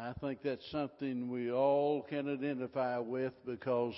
I 0.00 0.12
think 0.20 0.42
that's 0.44 0.70
something 0.70 1.28
we 1.28 1.50
all 1.50 2.02
can 2.02 2.32
identify 2.32 2.98
with 2.98 3.32
because 3.44 3.94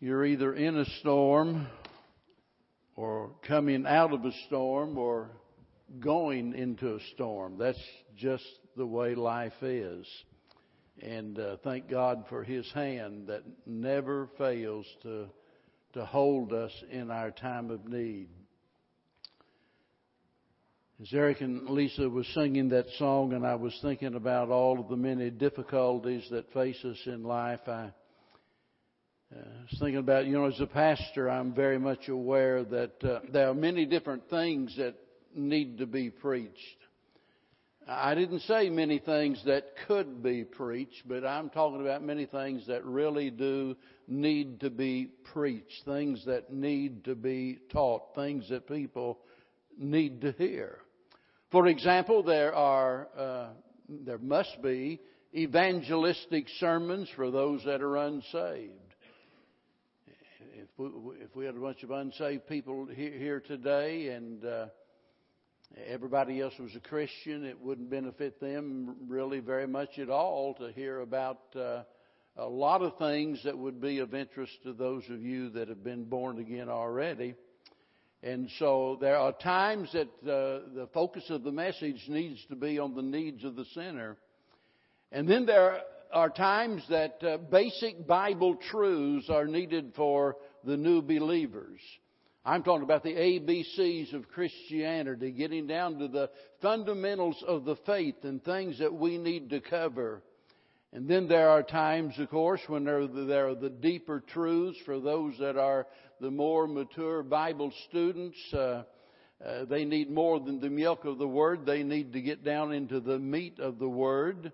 you're 0.00 0.26
either 0.26 0.52
in 0.52 0.76
a 0.76 0.84
storm 1.00 1.66
or 2.94 3.30
coming 3.48 3.86
out 3.86 4.12
of 4.12 4.22
a 4.26 4.32
storm 4.46 4.98
or 4.98 5.30
going 5.98 6.54
into 6.54 6.96
a 6.96 6.98
storm. 7.14 7.56
That's 7.56 7.80
just 8.14 8.44
the 8.76 8.84
way 8.84 9.14
life 9.14 9.62
is. 9.62 10.06
And 11.00 11.38
uh, 11.38 11.56
thank 11.64 11.88
God 11.88 12.24
for 12.28 12.44
His 12.44 12.70
hand 12.72 13.28
that 13.28 13.44
never 13.64 14.28
fails 14.36 14.86
to, 15.04 15.28
to 15.94 16.04
hold 16.04 16.52
us 16.52 16.72
in 16.90 17.10
our 17.10 17.30
time 17.30 17.70
of 17.70 17.86
need. 17.86 18.28
As 21.00 21.12
Eric 21.12 21.40
and 21.40 21.68
Lisa 21.70 22.08
was 22.08 22.26
singing 22.28 22.68
that 22.68 22.86
song, 22.98 23.32
and 23.32 23.46
I 23.46 23.54
was 23.54 23.76
thinking 23.82 24.14
about 24.14 24.50
all 24.50 24.78
of 24.78 24.88
the 24.88 24.96
many 24.96 25.30
difficulties 25.30 26.24
that 26.30 26.52
face 26.52 26.84
us 26.84 26.98
in 27.06 27.24
life, 27.24 27.60
I 27.66 27.92
uh, 29.34 29.38
was 29.70 29.78
thinking 29.80 29.96
about, 29.96 30.26
you 30.26 30.32
know, 30.32 30.44
as 30.44 30.60
a 30.60 30.66
pastor, 30.66 31.30
I'm 31.30 31.54
very 31.54 31.78
much 31.78 32.08
aware 32.08 32.62
that 32.64 33.02
uh, 33.02 33.20
there 33.32 33.48
are 33.48 33.54
many 33.54 33.86
different 33.86 34.28
things 34.28 34.76
that 34.76 34.94
need 35.34 35.78
to 35.78 35.86
be 35.86 36.10
preached. 36.10 36.76
I 37.88 38.14
didn't 38.14 38.40
say 38.40 38.68
many 38.70 38.98
things 38.98 39.42
that 39.46 39.72
could 39.88 40.22
be 40.22 40.44
preached, 40.44 41.02
but 41.08 41.24
I'm 41.24 41.50
talking 41.50 41.80
about 41.80 42.02
many 42.04 42.26
things 42.26 42.66
that 42.68 42.84
really 42.84 43.30
do 43.30 43.74
need 44.06 44.60
to 44.60 44.70
be 44.70 45.10
preached, 45.32 45.84
things 45.84 46.24
that 46.26 46.52
need 46.52 47.06
to 47.06 47.16
be 47.16 47.58
taught, 47.72 48.14
things 48.14 48.48
that 48.50 48.68
people 48.68 49.18
need 49.82 50.20
to 50.22 50.32
hear. 50.32 50.78
For 51.50 51.66
example, 51.66 52.22
there 52.22 52.54
are, 52.54 53.08
uh, 53.16 53.46
there 53.88 54.18
must 54.18 54.62
be 54.62 55.00
evangelistic 55.34 56.46
sermons 56.58 57.08
for 57.14 57.30
those 57.30 57.62
that 57.64 57.82
are 57.82 57.96
unsaved. 57.96 58.72
If 60.54 60.68
we, 60.78 60.86
if 61.20 61.34
we 61.36 61.44
had 61.44 61.56
a 61.56 61.60
bunch 61.60 61.82
of 61.82 61.90
unsaved 61.90 62.46
people 62.46 62.86
here 62.86 63.40
today 63.40 64.08
and 64.08 64.44
uh, 64.44 64.66
everybody 65.86 66.40
else 66.40 66.54
was 66.58 66.74
a 66.74 66.80
Christian, 66.80 67.44
it 67.44 67.60
wouldn't 67.60 67.90
benefit 67.90 68.40
them 68.40 68.96
really 69.08 69.40
very 69.40 69.66
much 69.66 69.98
at 69.98 70.08
all 70.08 70.54
to 70.54 70.72
hear 70.72 71.00
about 71.00 71.40
uh, 71.56 71.82
a 72.36 72.46
lot 72.46 72.82
of 72.82 72.96
things 72.98 73.42
that 73.44 73.56
would 73.56 73.80
be 73.80 73.98
of 73.98 74.14
interest 74.14 74.52
to 74.64 74.72
those 74.72 75.02
of 75.10 75.20
you 75.20 75.50
that 75.50 75.68
have 75.68 75.84
been 75.84 76.04
born 76.04 76.38
again 76.38 76.68
already. 76.68 77.34
And 78.22 78.48
so 78.58 78.98
there 79.00 79.16
are 79.16 79.32
times 79.32 79.92
that 79.92 80.08
uh, 80.22 80.70
the 80.74 80.88
focus 80.94 81.24
of 81.28 81.42
the 81.42 81.50
message 81.50 82.04
needs 82.08 82.44
to 82.50 82.56
be 82.56 82.78
on 82.78 82.94
the 82.94 83.02
needs 83.02 83.42
of 83.42 83.56
the 83.56 83.64
sinner. 83.74 84.16
And 85.10 85.28
then 85.28 85.44
there 85.44 85.80
are 86.12 86.30
times 86.30 86.84
that 86.88 87.22
uh, 87.22 87.38
basic 87.38 88.06
Bible 88.06 88.56
truths 88.70 89.28
are 89.28 89.46
needed 89.46 89.92
for 89.96 90.36
the 90.64 90.76
new 90.76 91.02
believers. 91.02 91.80
I'm 92.44 92.62
talking 92.62 92.82
about 92.82 93.02
the 93.02 93.14
ABCs 93.14 94.14
of 94.14 94.28
Christianity, 94.28 95.30
getting 95.30 95.66
down 95.66 95.98
to 95.98 96.08
the 96.08 96.30
fundamentals 96.60 97.42
of 97.46 97.64
the 97.64 97.76
faith 97.86 98.16
and 98.24 98.42
things 98.42 98.78
that 98.78 98.92
we 98.92 99.18
need 99.18 99.50
to 99.50 99.60
cover. 99.60 100.22
And 100.92 101.08
then 101.08 101.28
there 101.28 101.48
are 101.48 101.62
times, 101.62 102.18
of 102.18 102.28
course, 102.28 102.60
when 102.66 102.84
the, 102.84 103.24
there 103.26 103.48
are 103.48 103.54
the 103.54 103.70
deeper 103.70 104.20
truths 104.20 104.78
for 104.84 105.00
those 105.00 105.38
that 105.38 105.56
are 105.56 105.86
the 106.22 106.30
more 106.30 106.68
mature 106.68 107.24
Bible 107.24 107.72
students. 107.88 108.38
Uh, 108.52 108.84
uh, 109.44 109.64
they 109.64 109.84
need 109.84 110.08
more 110.08 110.38
than 110.38 110.60
the 110.60 110.70
milk 110.70 111.04
of 111.04 111.18
the 111.18 111.26
Word. 111.26 111.66
They 111.66 111.82
need 111.82 112.12
to 112.12 112.22
get 112.22 112.44
down 112.44 112.72
into 112.72 113.00
the 113.00 113.18
meat 113.18 113.58
of 113.58 113.80
the 113.80 113.88
Word. 113.88 114.52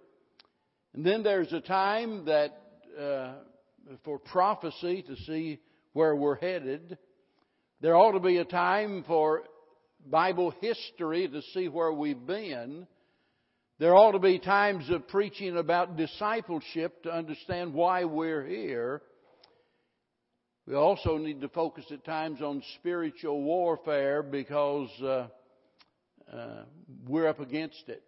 And 0.94 1.04
then 1.04 1.22
there's 1.22 1.52
a 1.52 1.60
time 1.60 2.24
that 2.24 2.58
uh, 2.98 3.32
for 4.02 4.18
prophecy 4.18 5.02
to 5.02 5.16
see 5.26 5.60
where 5.92 6.16
we're 6.16 6.36
headed. 6.36 6.96
There 7.82 7.94
ought 7.94 8.12
to 8.12 8.20
be 8.20 8.38
a 8.38 8.46
time 8.46 9.04
for 9.06 9.42
Bible 10.06 10.54
history 10.62 11.28
to 11.28 11.42
see 11.52 11.68
where 11.68 11.92
we've 11.92 12.26
been. 12.26 12.86
There 13.78 13.94
ought 13.94 14.12
to 14.12 14.18
be 14.18 14.38
times 14.38 14.88
of 14.88 15.06
preaching 15.06 15.58
about 15.58 15.98
discipleship 15.98 17.02
to 17.02 17.12
understand 17.12 17.74
why 17.74 18.04
we're 18.04 18.46
here. 18.46 19.02
We 20.68 20.74
also 20.74 21.16
need 21.16 21.40
to 21.40 21.48
focus 21.48 21.86
at 21.90 22.04
times 22.04 22.42
on 22.42 22.62
spiritual 22.74 23.40
warfare 23.40 24.22
because 24.22 24.90
uh, 25.02 25.28
uh, 26.30 26.64
we're 27.06 27.26
up 27.26 27.40
against 27.40 27.84
it. 27.88 28.02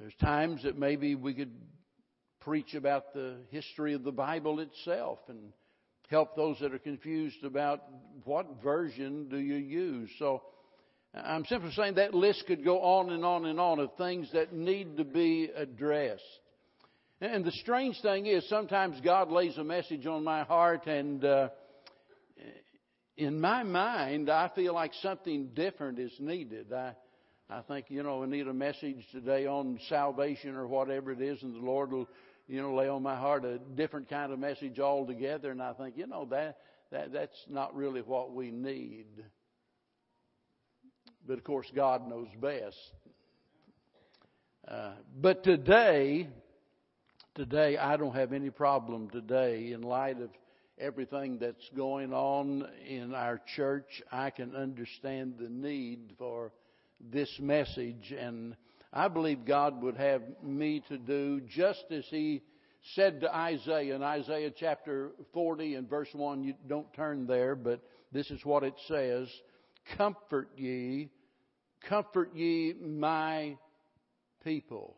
There's 0.00 0.16
times 0.16 0.64
that 0.64 0.76
maybe 0.76 1.14
we 1.14 1.32
could 1.32 1.52
preach 2.40 2.74
about 2.74 3.14
the 3.14 3.36
history 3.52 3.94
of 3.94 4.02
the 4.02 4.10
Bible 4.10 4.58
itself 4.58 5.20
and 5.28 5.52
help 6.08 6.34
those 6.34 6.58
that 6.58 6.74
are 6.74 6.80
confused 6.80 7.44
about 7.44 7.84
what 8.24 8.60
version 8.64 9.28
do 9.28 9.36
you 9.36 9.54
use. 9.54 10.10
So 10.18 10.42
I'm 11.14 11.44
simply 11.44 11.70
saying 11.70 11.94
that 11.94 12.14
list 12.14 12.46
could 12.48 12.64
go 12.64 12.80
on 12.80 13.10
and 13.10 13.24
on 13.24 13.46
and 13.46 13.60
on 13.60 13.78
of 13.78 13.94
things 13.96 14.28
that 14.32 14.52
need 14.52 14.96
to 14.96 15.04
be 15.04 15.50
addressed. 15.54 16.41
And 17.22 17.44
the 17.44 17.52
strange 17.52 18.00
thing 18.02 18.26
is, 18.26 18.48
sometimes 18.48 19.00
God 19.00 19.30
lays 19.30 19.56
a 19.56 19.62
message 19.62 20.08
on 20.08 20.24
my 20.24 20.42
heart, 20.42 20.88
and 20.88 21.24
uh, 21.24 21.50
in 23.16 23.40
my 23.40 23.62
mind, 23.62 24.28
I 24.28 24.50
feel 24.56 24.74
like 24.74 24.90
something 25.02 25.50
different 25.54 26.00
is 26.00 26.10
needed. 26.18 26.72
I, 26.72 26.96
I 27.48 27.60
think, 27.60 27.86
you 27.90 28.02
know, 28.02 28.18
we 28.18 28.26
need 28.26 28.48
a 28.48 28.52
message 28.52 29.06
today 29.12 29.46
on 29.46 29.78
salvation 29.88 30.56
or 30.56 30.66
whatever 30.66 31.12
it 31.12 31.20
is, 31.20 31.40
and 31.44 31.54
the 31.54 31.64
Lord 31.64 31.92
will, 31.92 32.08
you 32.48 32.60
know, 32.60 32.74
lay 32.74 32.88
on 32.88 33.04
my 33.04 33.14
heart 33.14 33.44
a 33.44 33.58
different 33.58 34.10
kind 34.10 34.32
of 34.32 34.40
message 34.40 34.80
altogether. 34.80 35.52
And 35.52 35.62
I 35.62 35.74
think, 35.74 35.96
you 35.96 36.08
know, 36.08 36.26
that, 36.32 36.58
that 36.90 37.12
that's 37.12 37.46
not 37.48 37.76
really 37.76 38.00
what 38.00 38.34
we 38.34 38.50
need. 38.50 39.06
But 41.24 41.38
of 41.38 41.44
course, 41.44 41.70
God 41.72 42.08
knows 42.08 42.26
best. 42.40 42.76
Uh, 44.66 44.94
but 45.20 45.44
today, 45.44 46.26
today, 47.34 47.78
I 47.78 47.96
don't 47.96 48.14
have 48.14 48.32
any 48.32 48.50
problem 48.50 49.08
today 49.08 49.72
in 49.72 49.82
light 49.82 50.20
of 50.20 50.30
everything 50.78 51.38
that's 51.38 51.68
going 51.74 52.12
on 52.12 52.68
in 52.86 53.14
our 53.14 53.40
church. 53.56 54.02
I 54.10 54.30
can 54.30 54.54
understand 54.54 55.34
the 55.38 55.48
need 55.48 56.14
for 56.18 56.52
this 57.00 57.30
message, 57.40 58.12
and 58.16 58.56
I 58.92 59.08
believe 59.08 59.44
God 59.46 59.82
would 59.82 59.96
have 59.96 60.22
me 60.42 60.82
to 60.88 60.98
do 60.98 61.40
just 61.40 61.84
as 61.90 62.04
He 62.10 62.42
said 62.94 63.20
to 63.20 63.34
Isaiah 63.34 63.94
in 63.94 64.02
Isaiah 64.02 64.52
chapter 64.54 65.12
40 65.32 65.76
and 65.76 65.88
verse 65.88 66.08
1. 66.12 66.44
You 66.44 66.54
don't 66.66 66.92
turn 66.92 67.26
there, 67.26 67.54
but 67.54 67.80
this 68.12 68.30
is 68.30 68.44
what 68.44 68.62
it 68.62 68.74
says 68.88 69.28
Comfort 69.96 70.50
ye, 70.56 71.10
comfort 71.88 72.34
ye 72.34 72.74
my 72.74 73.56
people. 74.44 74.96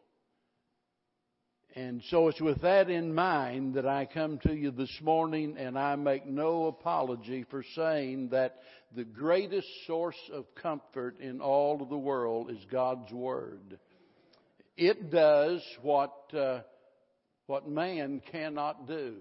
And 1.77 2.03
so 2.09 2.29
it's 2.29 2.41
with 2.41 2.63
that 2.63 2.89
in 2.89 3.13
mind 3.13 3.75
that 3.75 3.87
I 3.87 4.07
come 4.07 4.39
to 4.47 4.55
you 4.55 4.71
this 4.71 4.97
morning 5.03 5.57
and 5.59 5.77
I 5.77 5.97
make 5.97 6.25
no 6.25 6.67
apology 6.67 7.45
for 7.51 7.65
saying 7.75 8.29
that 8.29 8.61
the 8.95 9.03
greatest 9.03 9.67
source 9.85 10.19
of 10.33 10.45
comfort 10.55 11.19
in 11.19 11.41
all 11.41 11.83
of 11.83 11.89
the 11.89 11.99
world 11.99 12.49
is 12.53 12.65
God's 12.71 13.13
Word. 13.13 13.81
It 14.77 15.11
does 15.11 15.65
what, 15.83 16.15
uh, 16.33 16.61
what 17.47 17.69
man 17.69 18.23
cannot 18.31 18.87
do. 18.87 19.17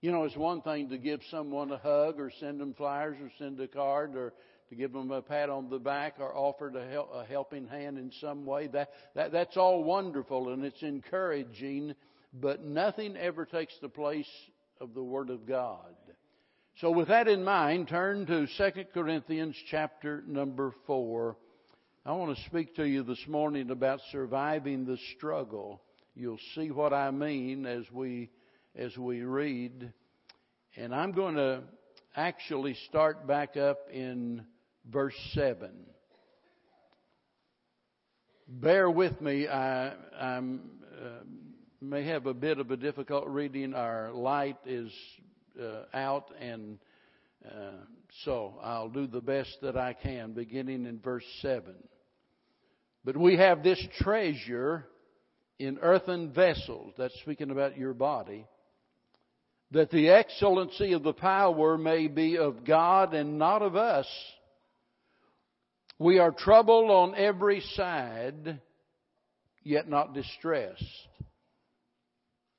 You 0.00 0.10
know, 0.10 0.24
it's 0.24 0.36
one 0.36 0.62
thing 0.62 0.88
to 0.88 0.98
give 0.98 1.20
someone 1.30 1.70
a 1.70 1.78
hug 1.78 2.18
or 2.18 2.32
send 2.40 2.60
them 2.60 2.74
flyers 2.74 3.18
or 3.22 3.30
send 3.38 3.60
a 3.60 3.68
card 3.68 4.16
or 4.16 4.32
to 4.68 4.74
give 4.74 4.92
them 4.92 5.10
a 5.10 5.22
pat 5.22 5.48
on 5.48 5.70
the 5.70 5.78
back 5.78 6.16
or 6.18 6.36
offer 6.36 6.68
a, 6.68 6.88
help, 6.90 7.10
a 7.14 7.24
helping 7.24 7.66
hand 7.66 7.98
in 7.98 8.12
some 8.20 8.44
way. 8.44 8.66
That, 8.66 8.90
that, 9.14 9.32
that's 9.32 9.56
all 9.56 9.82
wonderful 9.82 10.52
and 10.52 10.64
it's 10.64 10.82
encouraging, 10.82 11.94
but 12.32 12.64
nothing 12.64 13.16
ever 13.16 13.46
takes 13.46 13.74
the 13.80 13.88
place 13.88 14.30
of 14.80 14.94
the 14.94 15.02
Word 15.02 15.30
of 15.30 15.46
God. 15.46 15.94
So 16.80 16.90
with 16.90 17.08
that 17.08 17.26
in 17.26 17.42
mind, 17.42 17.88
turn 17.88 18.26
to 18.26 18.46
2 18.46 18.84
Corinthians 18.94 19.56
chapter 19.70 20.22
number 20.26 20.72
4. 20.86 21.36
I 22.06 22.12
want 22.12 22.36
to 22.36 22.44
speak 22.44 22.76
to 22.76 22.84
you 22.84 23.02
this 23.02 23.26
morning 23.26 23.70
about 23.70 24.00
surviving 24.12 24.84
the 24.84 24.98
struggle. 25.16 25.82
You'll 26.14 26.38
see 26.54 26.70
what 26.70 26.92
I 26.92 27.10
mean 27.10 27.66
as 27.66 27.84
we 27.92 28.30
as 28.76 28.96
we 28.96 29.22
read. 29.22 29.92
And 30.76 30.94
I'm 30.94 31.12
going 31.12 31.34
to 31.34 31.62
actually 32.14 32.74
start 32.88 33.26
back 33.26 33.56
up 33.56 33.88
in 33.92 34.44
verse 34.90 35.14
7. 35.32 35.70
Bear 38.48 38.90
with 38.90 39.20
me, 39.20 39.46
I 39.46 39.88
uh, 39.88 40.40
may 41.80 42.04
have 42.06 42.26
a 42.26 42.34
bit 42.34 42.58
of 42.58 42.70
a 42.70 42.76
difficult 42.76 43.26
reading. 43.28 43.74
Our 43.74 44.10
light 44.12 44.56
is 44.66 44.90
uh, 45.60 45.82
out, 45.92 46.30
and 46.40 46.78
uh, 47.44 47.72
so 48.24 48.54
I'll 48.62 48.88
do 48.88 49.06
the 49.06 49.20
best 49.20 49.54
that 49.62 49.76
I 49.76 49.92
can, 49.92 50.32
beginning 50.32 50.86
in 50.86 50.98
verse 50.98 51.24
7. 51.42 51.74
But 53.04 53.16
we 53.16 53.36
have 53.36 53.62
this 53.62 53.82
treasure 54.00 54.86
in 55.58 55.78
earthen 55.80 56.32
vessels. 56.32 56.94
That's 56.96 57.18
speaking 57.20 57.50
about 57.50 57.76
your 57.76 57.94
body. 57.94 58.46
That 59.72 59.90
the 59.90 60.08
excellency 60.08 60.94
of 60.94 61.02
the 61.02 61.12
power 61.12 61.76
may 61.76 62.08
be 62.08 62.38
of 62.38 62.64
God 62.64 63.12
and 63.12 63.38
not 63.38 63.62
of 63.62 63.76
us. 63.76 64.06
We 65.98 66.20
are 66.20 66.30
troubled 66.30 66.90
on 66.90 67.14
every 67.16 67.60
side, 67.74 68.60
yet 69.64 69.88
not 69.88 70.14
distressed. 70.14 70.84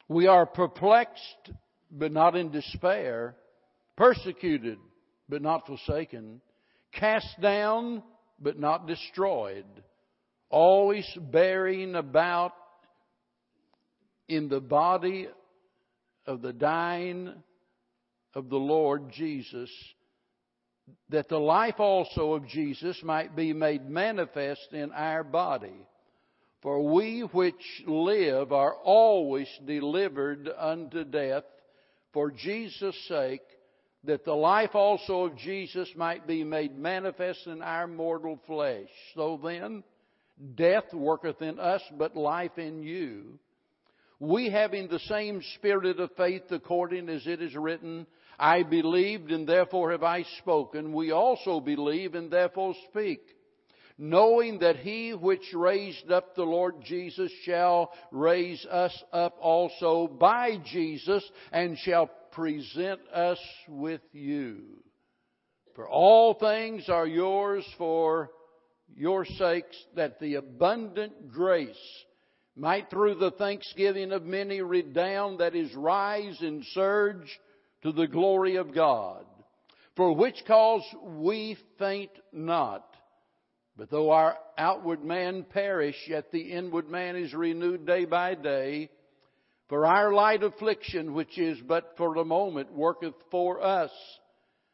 We 0.10 0.28
are 0.28 0.46
perplexed, 0.46 1.52
but 1.90 2.12
not 2.12 2.36
in 2.36 2.52
despair. 2.52 3.36
Persecuted, 3.96 4.78
but 5.30 5.42
not 5.42 5.68
forsaken. 5.68 6.42
Cast 6.92 7.40
down, 7.42 8.04
but 8.42 8.60
not 8.60 8.88
destroyed. 8.88 9.66
Always 10.50 11.08
bearing 11.32 11.96
about 11.96 12.54
in 14.28 14.50
the 14.50 14.60
body 14.60 15.28
of 16.26 16.42
the 16.42 16.54
dying 16.54 17.34
of 18.34 18.50
the 18.50 18.58
Lord 18.58 19.12
Jesus, 19.12 19.70
that 21.10 21.30
the 21.30 21.40
life 21.40 21.80
also 21.80 22.34
of 22.34 22.48
Jesus 22.48 23.02
might 23.04 23.36
be 23.36 23.54
made 23.54 23.90
manifest 23.90 24.74
in 24.74 24.92
our 24.92 25.24
body. 25.24 25.86
For 26.62 26.94
we 26.94 27.22
which 27.22 27.84
live 27.88 28.52
are 28.52 28.74
always 28.74 29.48
delivered 29.66 30.50
unto 30.58 31.04
death 31.06 31.46
for 32.14 32.32
Jesus' 32.32 32.96
sake, 33.08 33.42
that 34.04 34.26
the 34.26 34.34
life 34.34 34.76
also 34.76 35.26
of 35.26 35.38
Jesus 35.38 35.90
might 35.96 36.26
be 36.26 36.44
made 36.44 36.78
manifest 36.78 37.48
in 37.48 37.62
our 37.62 37.88
mortal 37.88 38.40
flesh. 38.48 38.90
So 39.16 39.40
then, 39.44 39.84
death 40.56 40.94
worketh 40.94 41.42
in 41.42 41.60
us, 41.60 41.82
but 41.98 42.16
life 42.16 42.58
in 42.58 42.82
you. 42.84 43.40
We 44.20 44.50
having 44.50 44.88
the 44.88 45.00
same 45.00 45.42
spirit 45.56 46.00
of 46.00 46.12
faith 46.18 46.44
according 46.52 47.08
as 47.10 47.26
it 47.26 47.42
is 47.42 47.56
written, 47.56 48.06
I 48.40 48.64
believed 48.64 49.32
and 49.32 49.48
therefore 49.48 49.92
have 49.92 50.04
I 50.04 50.24
spoken. 50.40 50.94
We 50.94 51.12
also 51.12 51.60
believe 51.60 52.16
and 52.16 52.32
therefore 52.32 52.74
speak. 52.90 53.22
Knowing 53.98 54.60
that 54.60 54.78
he 54.78 55.12
which 55.14 55.54
raised 55.54 56.10
up 56.10 56.34
the 56.34 56.44
Lord 56.44 56.76
Jesus 56.86 57.30
shall 57.44 57.92
raise 58.12 58.66
us 58.66 59.04
up 59.12 59.36
also 59.42 60.08
by 60.08 60.56
Jesus 60.66 61.30
and 61.52 61.78
shall 61.80 62.10
present 62.32 63.02
us 63.14 63.40
with 63.68 64.02
you. 64.14 64.82
For 65.76 65.90
all 65.90 66.34
things 66.34 66.88
are 66.88 67.08
yours 67.08 67.66
for 67.78 68.32
your 68.96 69.26
sakes 69.26 69.78
that 69.96 70.20
the 70.22 70.36
abundant 70.36 71.30
grace 71.30 71.68
might 72.56 72.90
through 72.90 73.16
the 73.16 73.32
thanksgiving 73.32 74.14
of 74.14 74.24
many 74.24 74.62
redound 74.62 75.40
that 75.40 75.56
is 75.56 75.74
rise 75.76 76.38
and 76.42 76.64
surge 76.74 77.40
to 77.84 77.92
the 77.92 78.08
glory 78.08 78.58
of 78.58 78.74
God. 78.74 79.26
For 79.96 80.16
which 80.16 80.44
cause 80.48 80.84
we 81.04 81.58
faint 81.78 82.12
not. 82.32 82.86
But 83.76 83.90
though 83.90 84.12
our 84.12 84.38
outward 84.58 85.04
man 85.04 85.46
perish, 85.50 85.96
yet 86.08 86.32
the 86.32 86.52
inward 86.52 86.90
man 86.90 87.16
is 87.16 87.34
renewed 87.34 87.86
day 87.86 88.06
by 88.06 88.36
day. 88.36 88.90
For 89.70 89.86
our 89.86 90.14
light 90.14 90.44
affliction, 90.44 91.14
which 91.14 91.38
is 91.38 91.60
but 91.68 91.94
for 91.96 92.16
the 92.16 92.26
moment, 92.26 92.74
worketh 92.74 93.14
for 93.30 93.62
us 93.62 93.92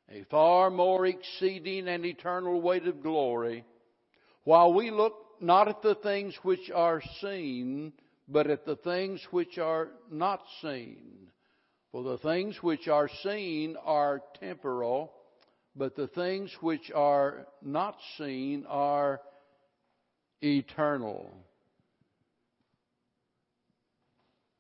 a 0.10 0.24
far 0.30 0.70
more 0.70 1.06
exceeding 1.06 1.88
and 1.88 2.06
eternal 2.06 2.62
weight 2.62 2.88
of 2.88 3.02
glory, 3.02 3.66
while 4.44 4.74
we 4.74 4.92
look 4.92 5.14
not 5.42 5.68
at 5.68 5.82
the 5.82 5.96
things 5.96 6.36
which 6.44 6.72
are 6.74 7.02
seen, 7.22 7.94
but 8.28 8.50
at 8.50 8.66
the 8.66 8.76
things 8.78 9.22
which 9.32 9.58
are 9.58 9.90
not 10.12 10.42
seen. 10.62 11.32
For 11.96 12.04
the 12.04 12.18
things 12.18 12.62
which 12.62 12.90
are 12.90 13.10
seen 13.24 13.78
are 13.82 14.22
temporal, 14.42 15.14
but 15.78 15.96
the 15.96 16.08
things 16.08 16.54
which 16.60 16.92
are 16.94 17.48
not 17.62 17.96
seen 18.18 18.66
are 18.68 19.22
eternal. 20.42 21.34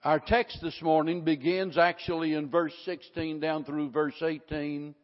Our 0.01 0.21
text 0.21 0.59
this 0.61 0.81
morning 0.81 1.25
begins 1.25 1.77
actually 1.77 2.35
in 2.35 2.49
verse 2.49 2.71
16 2.85 3.41
down 3.41 3.65
through 3.65 3.89
verse 3.89 4.15
18. 4.21 4.95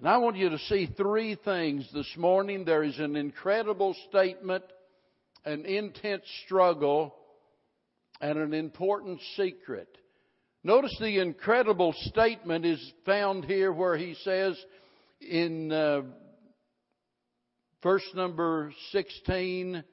And 0.00 0.06
I 0.06 0.18
want 0.18 0.36
you 0.36 0.50
to 0.50 0.58
see 0.58 0.92
three 0.94 1.36
things 1.42 1.88
this 1.94 2.14
morning. 2.18 2.66
There 2.66 2.84
is 2.84 2.98
an 2.98 3.16
incredible 3.16 3.96
statement, 4.10 4.64
an 5.46 5.64
intense 5.64 6.24
struggle, 6.44 7.14
and 8.20 8.38
an 8.38 8.52
important 8.52 9.20
secret. 9.38 9.88
Notice 10.64 10.96
the 10.98 11.20
incredible 11.20 11.94
statement 11.96 12.66
is 12.66 12.92
found 13.06 13.44
here 13.44 13.72
where 13.72 13.96
he 13.96 14.14
says 14.24 14.58
in 15.20 15.70
uh, 15.70 16.02
verse 17.80 18.02
number 18.14 18.72
16, 18.90 19.84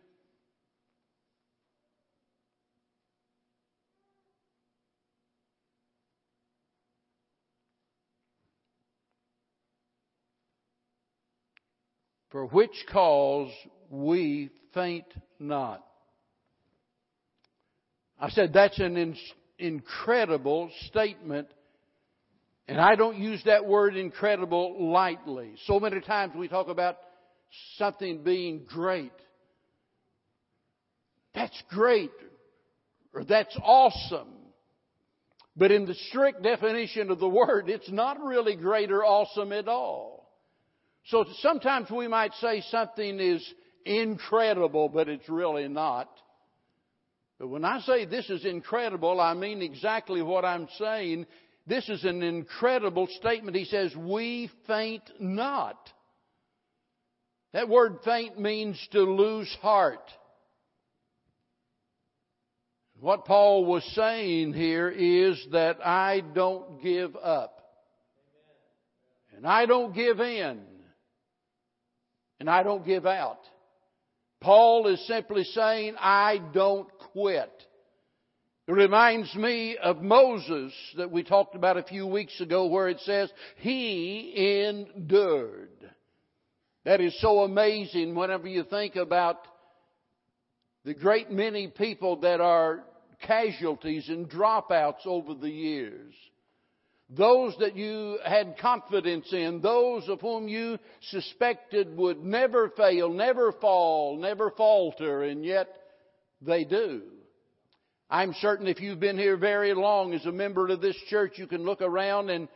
for 12.32 12.48
which 12.48 12.86
cause 12.92 13.52
we 13.92 14.50
faint 14.74 15.06
not. 15.40 15.86
I 18.20 18.30
said 18.30 18.52
that's 18.52 18.80
an 18.80 18.98
incredible 19.58 20.70
statement, 20.88 21.48
and 22.68 22.80
I 22.80 22.96
don't 22.96 23.18
use 23.18 23.42
that 23.46 23.66
word 23.66 23.96
incredible 23.96 24.92
lightly. 24.92 25.54
So 25.66 25.80
many 25.80 26.02
times 26.02 26.34
we 26.36 26.48
talk 26.48 26.68
about 26.68 26.98
something 27.78 28.24
being 28.24 28.66
great. 28.68 29.14
That's 31.34 31.62
great, 31.70 32.12
or 33.14 33.24
that's 33.24 33.56
awesome. 33.62 34.30
But 35.58 35.72
in 35.72 35.86
the 35.86 35.94
strict 36.10 36.44
definition 36.44 37.12
of 37.12 37.20
the 37.20 37.30
word, 37.30 37.70
it's 37.70 37.90
not 37.90 38.22
really 38.22 38.56
great 38.56 38.92
or 38.92 39.06
awesome 39.06 39.54
at 39.54 39.68
all. 39.68 40.30
So 41.06 41.26
sometimes 41.40 41.90
we 41.90 42.08
might 42.08 42.34
say 42.42 42.62
something 42.72 43.20
is 43.20 43.46
incredible, 43.86 44.90
but 44.90 45.08
it's 45.08 45.30
really 45.30 45.68
not. 45.68 46.10
But 47.40 47.50
when 47.50 47.66
I 47.66 47.80
say 47.82 48.06
this 48.06 48.30
is 48.30 48.46
incredible, 48.46 49.20
I 49.20 49.34
mean 49.34 49.62
exactly 49.62 50.22
what 50.22 50.46
I'm 50.46 50.68
saying. 50.78 51.26
This 51.68 51.90
is 51.90 52.04
an 52.04 52.24
incredible 52.24 53.08
statement. 53.20 53.58
He 53.58 53.66
says, 53.66 53.96
We 53.96 54.50
faint 54.68 55.04
not. 55.20 55.78
That 57.54 57.70
word 57.70 58.00
faint 58.04 58.40
means 58.40 58.80
to 58.92 59.02
lose 59.02 59.54
heart. 59.62 60.12
What 63.00 63.26
Paul 63.26 63.66
was 63.66 63.84
saying 63.94 64.54
here 64.54 64.90
is 64.90 65.46
that 65.52 65.86
I 65.86 66.22
don't 66.34 66.82
give 66.82 67.16
up. 67.16 67.62
And 69.36 69.46
I 69.46 69.66
don't 69.66 69.94
give 69.94 70.20
in 70.22 70.62
and 72.40 72.50
I 72.50 72.64
don't 72.64 72.86
give 72.86 73.06
out. 73.06 73.40
Paul 74.42 74.88
is 74.88 75.06
simply 75.08 75.44
saying, 75.44 75.96
I 76.00 76.40
don't 76.54 76.88
quit. 77.16 77.64
It 78.68 78.74
reminds 78.74 79.34
me 79.36 79.78
of 79.78 80.02
Moses 80.02 80.74
that 80.98 81.12
we 81.12 81.24
talked 81.24 81.56
about 81.56 81.78
a 81.78 81.84
few 81.84 82.06
weeks 82.06 82.42
ago 82.42 82.66
where 82.66 82.90
it 82.90 83.00
says, 83.02 83.32
He 83.58 84.66
endured. 84.68 85.70
That 86.84 87.00
is 87.00 87.18
so 87.22 87.40
amazing 87.40 88.16
whenever 88.16 88.50
you 88.50 88.64
think 88.64 88.98
about 88.98 89.38
the 90.84 90.94
great 90.94 91.32
many 91.32 91.68
people 91.68 92.18
that 92.18 92.42
are 92.42 92.84
casualties 93.22 94.10
and 94.10 94.30
dropouts 94.30 95.06
over 95.06 95.36
the 95.36 95.50
years 95.50 96.14
those 97.10 97.56
that 97.60 97.76
you 97.76 98.18
had 98.26 98.58
confidence 98.58 99.32
in, 99.32 99.62
those 99.62 100.10
of 100.10 100.22
whom 100.22 100.48
you 100.48 100.80
suspected 101.12 101.96
would 101.96 102.24
never 102.24 102.70
fail, 102.70 103.10
never 103.10 103.52
fall, 103.52 104.18
never 104.18 104.50
falter, 104.50 105.22
and 105.22 105.46
yet 105.46 105.68
they 106.42 106.64
do. 106.64 107.02
I'm 108.10 108.34
certain 108.40 108.68
if 108.68 108.80
you've 108.82 109.00
been 109.00 109.18
here 109.18 109.38
very 109.38 109.74
long 109.74 110.14
as 110.14 110.26
a 110.26 110.32
member 110.32 110.68
of 110.70 110.82
this 110.82 110.98
church, 111.10 111.34
you 111.38 111.48
can 111.48 111.64
look 111.64 111.82
around 111.82 112.30
and 112.30 112.48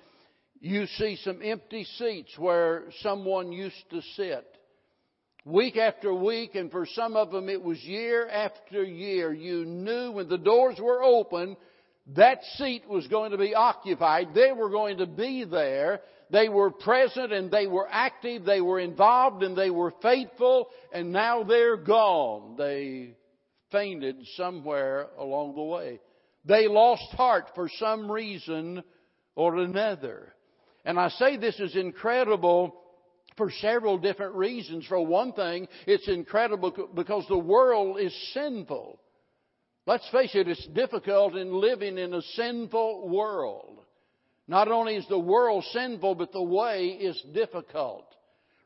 you 0.62 0.86
see 0.98 1.18
some 1.24 1.42
empty 1.44 1.86
seats 1.98 2.38
where 2.38 2.84
someone 3.02 3.52
used 3.52 3.90
to 3.90 4.02
sit. 4.16 4.46
Week 5.46 5.78
after 5.78 6.14
week, 6.14 6.54
and 6.56 6.70
for 6.70 6.86
some 6.86 7.16
of 7.16 7.32
them 7.32 7.50
it 7.50 7.64
was 7.64 7.82
year 7.84 8.28
after 8.28 8.84
year, 8.84 9.34
you 9.34 9.66
knew 9.66 10.12
when 10.12 10.30
the 10.30 10.38
doors 10.38 10.78
were 10.80 11.02
open 11.02 11.56
That 12.16 12.40
seat 12.58 12.88
was 12.88 13.08
going 13.08 13.32
to 13.32 13.38
be 13.38 13.54
occupied. 13.54 14.30
They 14.34 14.52
were 14.52 14.70
going 14.70 14.98
to 14.98 15.06
be 15.06 15.44
there. 15.44 16.02
They 16.32 16.50
were 16.50 16.72
present 16.72 17.32
and 17.32 17.52
they 17.52 17.68
were 17.68 17.88
active. 17.90 18.46
They 18.46 18.62
were 18.62 18.80
involved 18.80 19.44
and 19.44 19.56
they 19.56 19.70
were 19.70 19.94
faithful. 20.02 20.70
And 20.92 21.12
now 21.12 21.44
they're 21.44 21.78
gone. 21.78 22.56
They 22.58 23.16
fainted 23.72 24.18
somewhere 24.36 25.08
along 25.18 25.56
the 25.56 25.64
way. 25.64 26.00
They 26.46 26.68
lost 26.68 27.12
heart 27.12 27.50
for 27.56 27.70
some 27.78 28.12
reason 28.12 28.84
or 29.36 29.58
another. 29.58 30.34
And 30.86 31.00
I 31.00 31.10
say 31.10 31.38
this 31.38 31.60
is 31.60 31.76
incredible 31.76 32.76
for 33.38 33.52
several 33.52 33.98
different 33.98 34.36
reasons. 34.36 34.86
For 34.88 35.06
one 35.06 35.34
thing, 35.34 35.68
it's 35.88 36.08
incredible 36.08 36.90
because 36.94 37.26
the 37.28 37.38
world 37.38 38.00
is 38.00 38.14
sinful. 38.34 39.00
Let's 39.86 40.08
face 40.10 40.36
it, 40.36 40.48
it's 40.48 40.68
difficult 40.68 41.36
in 41.36 41.54
living 41.54 41.98
in 41.98 42.14
a 42.14 42.22
sinful 42.22 43.10
world. 43.10 43.80
Not 44.48 44.70
only 44.70 44.96
is 44.96 45.08
the 45.08 45.20
world 45.20 45.64
sinful, 45.72 46.16
but 46.16 46.32
the 46.32 46.44
way 46.44 46.88
is 46.88 47.22
difficult. 47.34 48.09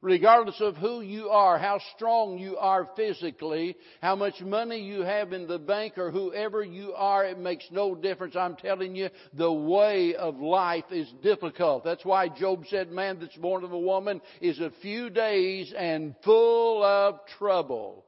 Regardless 0.04 0.60
of 0.60 0.76
who 0.76 1.00
you 1.00 1.30
are, 1.30 1.58
how 1.58 1.80
strong 1.96 2.38
you 2.38 2.58
are 2.58 2.90
physically, 2.94 3.78
how 4.02 4.18
much 4.18 4.42
money 4.42 4.82
you 4.82 5.00
have 5.00 5.32
in 5.32 5.48
the 5.48 5.58
bank, 5.58 5.98
or 5.98 6.12
whoever 6.12 6.62
you 6.62 6.92
are, 6.92 7.24
it 7.24 7.40
makes 7.40 7.66
no 7.72 7.96
difference. 7.96 8.36
I'm 8.36 8.58
telling 8.58 8.98
you, 8.98 9.08
the 9.34 9.50
way 9.50 10.14
of 10.14 10.36
life 10.42 10.84
is 10.92 11.10
difficult. 11.24 11.86
That's 11.86 12.04
why 12.04 12.28
Job 12.28 12.66
said, 12.70 12.92
man 12.92 13.18
that's 13.22 13.38
born 13.38 13.64
of 13.64 13.72
a 13.72 13.80
woman 13.80 14.20
is 14.42 14.60
a 14.60 14.74
few 14.82 15.10
days 15.10 15.74
and 15.74 16.14
full 16.26 16.84
of 16.84 17.22
trouble. 17.38 18.04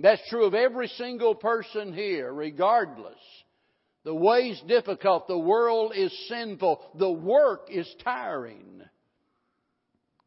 That's 0.00 0.28
true 0.28 0.46
of 0.46 0.54
every 0.54 0.88
single 0.88 1.36
person 1.36 1.94
here, 1.94 2.32
regardless. 2.32 3.20
The 4.02 4.12
way's 4.12 4.60
difficult. 4.66 5.28
The 5.28 5.38
world 5.38 5.92
is 5.94 6.12
sinful. 6.28 6.90
The 6.98 7.12
work 7.12 7.68
is 7.70 7.88
tiring. 8.02 8.82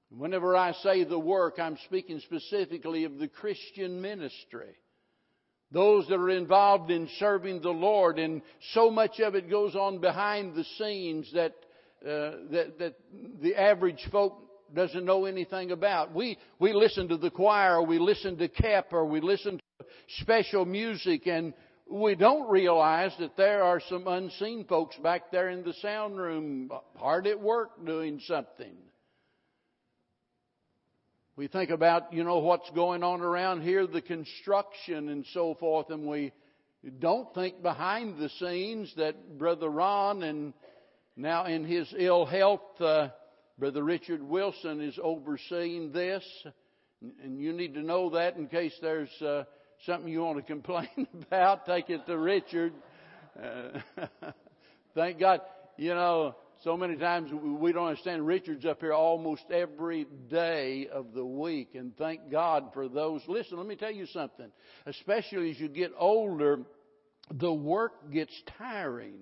Whenever 0.10 0.56
I 0.56 0.74
say 0.74 1.04
the 1.04 1.20
work, 1.20 1.60
I'm 1.60 1.78
speaking 1.86 2.20
specifically 2.20 3.04
of 3.04 3.18
the 3.20 3.28
Christian 3.28 4.02
ministry. 4.02 4.76
Those 5.72 6.08
that 6.08 6.16
are 6.16 6.32
involved 6.32 6.90
in 6.90 7.08
serving 7.20 7.62
the 7.62 7.70
Lord, 7.70 8.18
and 8.18 8.42
so 8.74 8.90
much 8.90 9.20
of 9.20 9.36
it 9.36 9.52
goes 9.52 9.76
on 9.76 10.00
behind 10.00 10.56
the 10.56 10.64
scenes 10.78 11.32
that, 11.34 11.54
uh, 12.04 12.42
that, 12.52 12.80
that 12.80 12.96
the 13.40 13.56
average 13.56 14.04
folk 14.12 14.42
doesn't 14.74 15.06
know 15.06 15.26
anything 15.26 15.70
about. 15.72 16.14
We, 16.14 16.40
we 16.58 16.74
listen 16.74 17.08
to 17.10 17.18
the 17.18 17.30
choir, 17.30 17.84
we 17.84 18.00
listen 18.00 18.36
to 18.38 18.48
KEP, 18.48 18.92
or 18.92 19.06
we 19.06 19.22
listen 19.22 19.60
to 19.60 19.86
special 20.22 20.66
music, 20.66 21.28
and 21.28 21.54
we 21.88 22.16
don't 22.16 22.50
realize 22.50 23.12
that 23.20 23.38
there 23.38 23.64
are 23.64 23.80
some 23.90 24.08
unseen 24.08 24.66
folks 24.66 24.96
back 24.98 25.32
there 25.32 25.50
in 25.50 25.64
the 25.64 25.74
sound 25.74 26.18
room, 26.18 26.72
hard 26.96 27.28
at 27.28 27.40
work 27.40 27.86
doing 27.86 28.20
something. 28.26 28.76
We 31.40 31.48
think 31.48 31.70
about, 31.70 32.12
you 32.12 32.26
know, 32.26 32.40
what's 32.40 32.70
going 32.72 33.02
on 33.02 33.22
around 33.22 33.62
here, 33.62 33.88
the 33.88 34.02
construction 34.02 35.08
and 35.08 35.26
so 35.34 35.56
forth, 35.58 35.90
and 35.90 36.06
we 36.06 36.34
don't 37.00 37.34
think 37.34 37.62
behind 37.62 38.20
the 38.20 38.28
scenes 38.42 38.94
that 38.98 39.38
Brother 39.38 39.70
Ron 39.70 40.22
and 40.24 40.54
now 41.16 41.46
in 41.46 41.64
his 41.64 41.88
ill 41.98 42.26
health, 42.26 42.82
uh, 42.82 43.08
Brother 43.58 43.86
Richard 43.86 44.22
Wilson 44.22 44.82
is 44.82 45.00
overseeing 45.02 45.94
this, 45.94 46.26
and 47.24 47.40
you 47.40 47.54
need 47.54 47.74
to 47.76 47.84
know 47.84 48.10
that 48.10 48.36
in 48.36 48.48
case 48.50 48.74
there's 48.82 49.22
uh, 49.22 49.46
something 49.86 50.12
you 50.12 50.20
want 50.20 50.40
to 50.40 50.44
complain 50.54 51.08
about. 51.22 51.66
Take 51.66 51.90
it 51.90 52.06
to 52.08 52.18
Richard. 52.18 52.74
Uh, 53.42 53.80
thank 54.94 55.22
God, 55.22 55.40
you 55.78 55.94
know, 55.94 56.36
so 56.62 56.76
many 56.76 56.98
times 56.98 57.32
we 57.32 57.72
don't 57.72 57.88
understand. 57.88 58.28
Richard's 58.28 58.66
up 58.66 58.82
here 58.82 58.94
almost 58.94 59.44
every 59.50 60.06
day 60.30 60.88
of 60.92 61.14
the 61.14 61.26
week, 61.26 61.76
and 61.76 61.96
thank 61.98 62.30
God 62.30 62.72
for 62.74 62.90
those. 62.90 63.22
Listen, 63.28 63.58
let 63.58 63.68
me 63.68 63.76
tell 63.76 63.92
you 63.92 64.06
something. 64.08 64.52
Especially 64.86 65.52
as 65.52 65.60
you 65.60 65.70
get 65.70 65.92
older, 65.98 66.60
the 67.32 67.54
work 67.54 68.12
gets 68.12 68.34
tiring. 68.58 69.22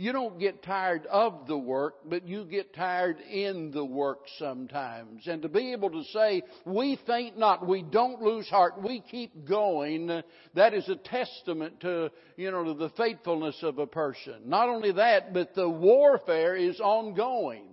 You 0.00 0.12
don't 0.12 0.38
get 0.38 0.62
tired 0.62 1.06
of 1.06 1.48
the 1.48 1.58
work, 1.58 1.96
but 2.08 2.26
you 2.28 2.44
get 2.44 2.72
tired 2.72 3.18
in 3.18 3.72
the 3.72 3.84
work 3.84 4.20
sometimes. 4.38 5.26
And 5.26 5.42
to 5.42 5.48
be 5.48 5.72
able 5.72 5.90
to 5.90 6.04
say, 6.12 6.44
we 6.64 7.00
faint 7.04 7.36
not, 7.36 7.66
we 7.66 7.82
don't 7.82 8.22
lose 8.22 8.48
heart, 8.48 8.80
we 8.80 9.02
keep 9.10 9.44
going, 9.44 10.22
that 10.54 10.72
is 10.72 10.88
a 10.88 10.94
testament 10.94 11.80
to, 11.80 12.12
you 12.36 12.52
know, 12.52 12.62
to 12.62 12.74
the 12.74 12.90
faithfulness 12.90 13.56
of 13.64 13.80
a 13.80 13.88
person. 13.88 14.36
Not 14.46 14.68
only 14.68 14.92
that, 14.92 15.34
but 15.34 15.56
the 15.56 15.68
warfare 15.68 16.54
is 16.54 16.78
ongoing. 16.78 17.64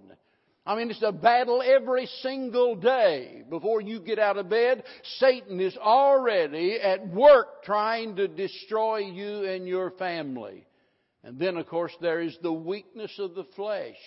I 0.65 0.75
mean, 0.75 0.89
it's 0.89 1.03
a 1.03 1.11
battle 1.11 1.61
every 1.61 2.07
single 2.23 2.75
day. 2.75 3.43
Before 3.51 3.81
you 3.81 3.99
get 3.99 4.17
out 4.17 4.37
of 4.37 4.49
bed, 4.49 4.83
Satan 5.19 5.59
is 5.59 5.77
already 5.77 6.79
at 6.81 7.07
work 7.07 7.63
trying 7.63 8.15
to 8.15 8.27
destroy 8.27 8.97
you 8.97 9.43
and 9.43 9.67
your 9.67 9.91
family. 9.91 10.65
And 11.25 11.39
then, 11.39 11.57
of 11.57 11.65
course, 11.65 11.91
there 12.01 12.21
is 12.21 12.37
the 12.43 12.53
weakness 12.53 13.11
of 13.17 13.33
the 13.33 13.45
flesh. 13.55 13.97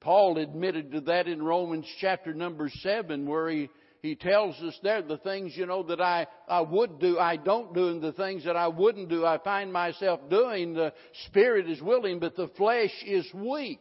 Paul 0.00 0.36
admitted 0.36 0.90
to 0.90 1.00
that 1.02 1.28
in 1.28 1.40
Romans 1.40 1.86
chapter 2.00 2.34
number 2.34 2.68
7, 2.68 3.24
where 3.28 3.48
he, 3.48 3.70
he 4.02 4.16
tells 4.16 4.56
us 4.56 4.76
there 4.82 5.00
the 5.00 5.18
things, 5.18 5.56
you 5.56 5.64
know, 5.64 5.84
that 5.84 6.00
I, 6.00 6.26
I 6.48 6.62
would 6.62 6.98
do, 6.98 7.20
I 7.20 7.36
don't 7.36 7.72
do, 7.72 7.86
and 7.86 8.02
the 8.02 8.12
things 8.12 8.44
that 8.46 8.56
I 8.56 8.66
wouldn't 8.66 9.10
do, 9.10 9.24
I 9.24 9.38
find 9.38 9.72
myself 9.72 10.28
doing. 10.28 10.74
The 10.74 10.92
spirit 11.28 11.70
is 11.70 11.80
willing, 11.80 12.18
but 12.18 12.34
the 12.34 12.48
flesh 12.56 12.90
is 13.06 13.24
weak. 13.32 13.78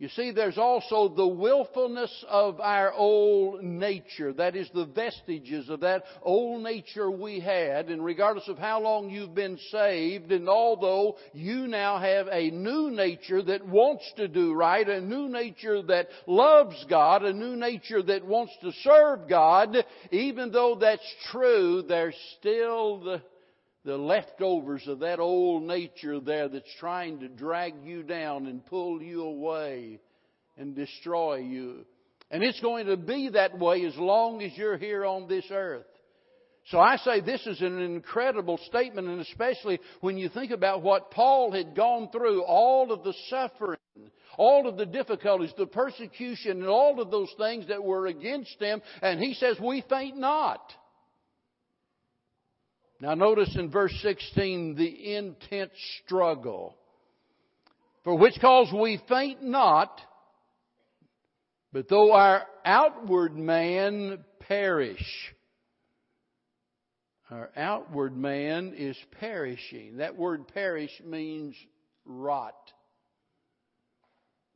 You 0.00 0.08
see, 0.08 0.30
there's 0.30 0.56
also 0.56 1.14
the 1.14 1.28
willfulness 1.28 2.24
of 2.26 2.58
our 2.58 2.90
old 2.90 3.62
nature. 3.62 4.32
That 4.32 4.56
is 4.56 4.70
the 4.72 4.86
vestiges 4.86 5.68
of 5.68 5.80
that 5.80 6.04
old 6.22 6.62
nature 6.62 7.10
we 7.10 7.38
had. 7.38 7.90
And 7.90 8.02
regardless 8.02 8.48
of 8.48 8.56
how 8.56 8.80
long 8.80 9.10
you've 9.10 9.34
been 9.34 9.58
saved, 9.70 10.32
and 10.32 10.48
although 10.48 11.18
you 11.34 11.66
now 11.66 11.98
have 11.98 12.28
a 12.28 12.50
new 12.50 12.90
nature 12.90 13.42
that 13.42 13.66
wants 13.66 14.10
to 14.16 14.26
do 14.26 14.54
right, 14.54 14.88
a 14.88 15.02
new 15.02 15.28
nature 15.28 15.82
that 15.82 16.08
loves 16.26 16.82
God, 16.88 17.22
a 17.22 17.34
new 17.34 17.54
nature 17.54 18.02
that 18.02 18.24
wants 18.24 18.54
to 18.62 18.72
serve 18.82 19.28
God, 19.28 19.76
even 20.12 20.50
though 20.50 20.76
that's 20.80 21.14
true, 21.30 21.84
there's 21.86 22.16
still 22.38 23.00
the 23.00 23.22
the 23.84 23.96
leftovers 23.96 24.86
of 24.86 25.00
that 25.00 25.20
old 25.20 25.62
nature 25.62 26.20
there 26.20 26.48
that's 26.48 26.74
trying 26.78 27.20
to 27.20 27.28
drag 27.28 27.74
you 27.84 28.02
down 28.02 28.46
and 28.46 28.64
pull 28.66 29.02
you 29.02 29.22
away 29.22 30.00
and 30.58 30.76
destroy 30.76 31.36
you. 31.36 31.86
And 32.30 32.42
it's 32.42 32.60
going 32.60 32.86
to 32.86 32.96
be 32.96 33.30
that 33.30 33.58
way 33.58 33.84
as 33.84 33.96
long 33.96 34.42
as 34.42 34.52
you're 34.56 34.76
here 34.76 35.04
on 35.04 35.28
this 35.28 35.46
earth. 35.50 35.86
So 36.66 36.78
I 36.78 36.96
say 36.98 37.20
this 37.20 37.44
is 37.46 37.60
an 37.62 37.80
incredible 37.80 38.58
statement, 38.66 39.08
and 39.08 39.20
especially 39.20 39.80
when 40.02 40.18
you 40.18 40.28
think 40.28 40.52
about 40.52 40.82
what 40.82 41.10
Paul 41.10 41.50
had 41.50 41.74
gone 41.74 42.10
through, 42.12 42.42
all 42.42 42.92
of 42.92 43.02
the 43.02 43.14
suffering, 43.28 43.78
all 44.36 44.68
of 44.68 44.76
the 44.76 44.86
difficulties, 44.86 45.52
the 45.56 45.66
persecution, 45.66 46.60
and 46.60 46.68
all 46.68 47.00
of 47.00 47.10
those 47.10 47.32
things 47.38 47.66
that 47.68 47.82
were 47.82 48.06
against 48.06 48.60
him, 48.60 48.82
and 49.02 49.18
he 49.18 49.34
says, 49.34 49.56
We 49.58 49.82
faint 49.88 50.16
not. 50.16 50.60
Now, 53.00 53.14
notice 53.14 53.56
in 53.56 53.70
verse 53.70 53.94
16 54.02 54.74
the 54.76 55.14
intense 55.14 55.72
struggle. 56.04 56.76
For 58.04 58.14
which 58.16 58.34
cause 58.40 58.72
we 58.72 59.00
faint 59.08 59.42
not, 59.42 60.00
but 61.72 61.88
though 61.88 62.12
our 62.12 62.46
outward 62.64 63.36
man 63.36 64.24
perish, 64.40 65.32
our 67.30 67.50
outward 67.56 68.16
man 68.16 68.74
is 68.76 68.96
perishing. 69.18 69.98
That 69.98 70.16
word 70.16 70.48
perish 70.48 70.90
means 71.04 71.54
rot. 72.04 72.54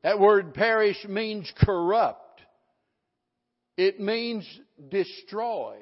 That 0.03 0.19
word 0.19 0.53
perish 0.53 1.03
means 1.09 1.51
corrupt. 1.61 2.43
It 3.77 4.01
means 4.01 4.47
destroy. 4.91 5.77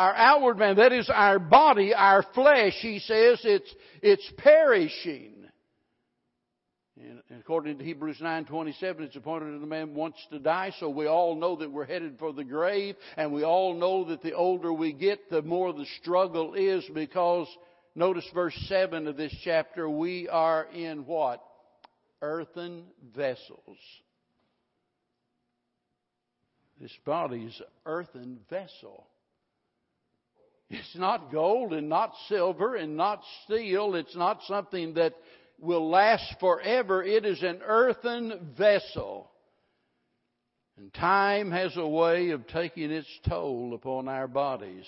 Our 0.00 0.14
outward 0.14 0.56
man, 0.56 0.76
that 0.76 0.94
is 0.94 1.10
our 1.12 1.38
body, 1.38 1.92
our 1.92 2.24
flesh, 2.34 2.72
he 2.80 3.00
says, 3.00 3.38
it's, 3.44 3.70
it's 4.00 4.32
perishing. 4.38 5.34
And 6.96 7.20
according 7.38 7.76
to 7.76 7.84
Hebrews 7.84 8.16
9:27, 8.18 9.00
it's 9.00 9.16
appointed 9.16 9.52
that 9.52 9.58
the 9.58 9.66
man 9.66 9.94
wants 9.94 10.16
to 10.30 10.38
die. 10.38 10.72
So 10.80 10.88
we 10.88 11.06
all 11.06 11.36
know 11.36 11.56
that 11.56 11.70
we're 11.70 11.84
headed 11.84 12.18
for 12.18 12.32
the 12.32 12.44
grave, 12.44 12.96
and 13.18 13.30
we 13.30 13.42
all 13.42 13.74
know 13.74 14.04
that 14.04 14.22
the 14.22 14.32
older 14.32 14.72
we 14.72 14.94
get, 14.94 15.28
the 15.28 15.42
more 15.42 15.74
the 15.74 15.84
struggle 16.00 16.54
is. 16.54 16.82
Because 16.94 17.46
notice 17.94 18.24
verse 18.32 18.56
seven 18.68 19.06
of 19.06 19.18
this 19.18 19.36
chapter: 19.44 19.86
we 19.88 20.30
are 20.30 20.66
in 20.72 21.04
what 21.04 21.44
earthen 22.22 22.84
vessels. 23.14 23.76
This 26.80 26.96
body 27.04 27.44
is 27.44 27.60
an 27.60 27.66
earthen 27.84 28.38
vessel. 28.48 29.06
It's 30.70 30.96
not 30.96 31.32
gold 31.32 31.72
and 31.72 31.88
not 31.88 32.12
silver 32.28 32.76
and 32.76 32.96
not 32.96 33.22
steel. 33.44 33.96
It's 33.96 34.14
not 34.14 34.40
something 34.46 34.94
that 34.94 35.14
will 35.58 35.90
last 35.90 36.36
forever. 36.38 37.02
It 37.02 37.26
is 37.26 37.42
an 37.42 37.60
earthen 37.66 38.54
vessel. 38.56 39.28
And 40.78 40.94
time 40.94 41.50
has 41.50 41.76
a 41.76 41.86
way 41.86 42.30
of 42.30 42.46
taking 42.46 42.92
its 42.92 43.08
toll 43.28 43.74
upon 43.74 44.06
our 44.06 44.28
bodies. 44.28 44.86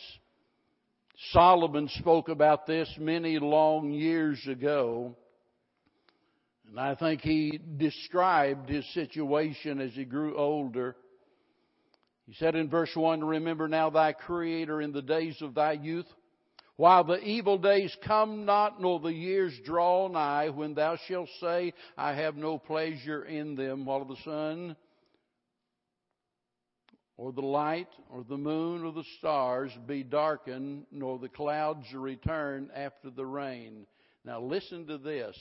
Solomon 1.32 1.88
spoke 1.88 2.28
about 2.28 2.66
this 2.66 2.88
many 2.98 3.40
long 3.40 3.90
years 3.90 4.40
ago. 4.46 5.16
And 6.68 6.78
I 6.78 6.94
think 6.94 7.20
he 7.22 7.60
described 7.76 8.68
his 8.68 8.86
situation 8.94 9.80
as 9.80 9.92
he 9.92 10.04
grew 10.04 10.36
older. 10.36 10.96
He 12.26 12.35
said 12.35 12.55
in 12.55 12.69
verse 12.69 12.95
1, 12.95 13.25
Remember 13.25 13.69
now 13.69 13.91
thy 13.91 14.12
Creator 14.12 14.81
in 14.81 14.93
the 14.93 15.02
days 15.02 15.41
of 15.43 15.55
thy 15.55 15.73
youth, 15.73 16.07
while 16.76 17.05
the 17.05 17.21
evil 17.21 17.59
days 17.59 17.97
come 18.02 18.45
not, 18.45 18.81
nor 18.81 19.00
the 19.00 19.12
years 19.12 19.59
draw 19.64 20.09
nigh, 20.09 20.49
when 20.49 20.75
thou 20.75 20.97
shalt 20.97 21.29
say, 21.41 21.75
I 21.97 22.14
have 22.14 22.37
no 22.37 22.59
pleasure 22.59 23.25
in 23.25 23.55
them, 23.55 23.85
while 23.85 24.05
the 24.05 24.17
sun 24.25 24.76
or 27.17 27.33
the 27.33 27.43
light 27.43 27.88
or 28.11 28.25
the 28.25 28.38
moon 28.38 28.85
or 28.85 28.93
the 28.93 29.05
stars 29.19 29.73
be 29.87 30.02
darkened, 30.02 30.87
nor 30.91 31.19
the 31.19 31.29
clouds 31.29 31.93
return 31.93 32.71
after 32.75 33.11
the 33.11 33.26
rain. 33.26 33.87
Now 34.25 34.41
listen 34.41 34.87
to 34.87 34.99
this. 34.99 35.37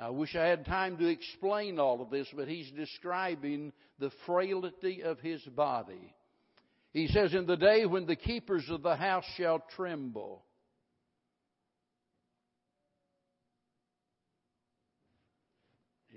I 0.00 0.08
wish 0.08 0.34
I 0.34 0.46
had 0.46 0.64
time 0.64 0.96
to 0.96 1.06
explain 1.06 1.78
all 1.78 2.00
of 2.00 2.08
this, 2.08 2.26
but 2.34 2.48
he's 2.48 2.70
describing 2.70 3.70
the 3.98 4.10
frailty 4.24 5.02
of 5.02 5.20
his 5.20 5.42
body. 5.42 6.14
He 6.94 7.06
says, 7.08 7.34
In 7.34 7.46
the 7.46 7.58
day 7.58 7.84
when 7.84 8.06
the 8.06 8.16
keepers 8.16 8.64
of 8.70 8.82
the 8.82 8.96
house 8.96 9.26
shall 9.36 9.62
tremble. 9.76 10.42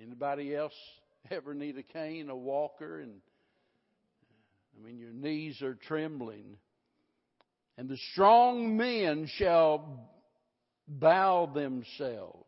Anybody 0.02 0.56
else 0.56 0.74
ever 1.30 1.54
need 1.54 1.78
a 1.78 1.84
cane, 1.84 2.30
a 2.30 2.36
walker, 2.36 3.02
and 3.02 3.16
I 4.78 4.86
mean 4.86 4.98
your 4.98 5.12
knees 5.12 5.62
are 5.62 5.75
trembling. 5.75 6.56
And 7.78 7.90
the 7.90 7.98
strong 8.13 8.78
men 8.78 9.28
shall 9.38 10.10
bow 10.88 11.52
themselves 11.54 12.48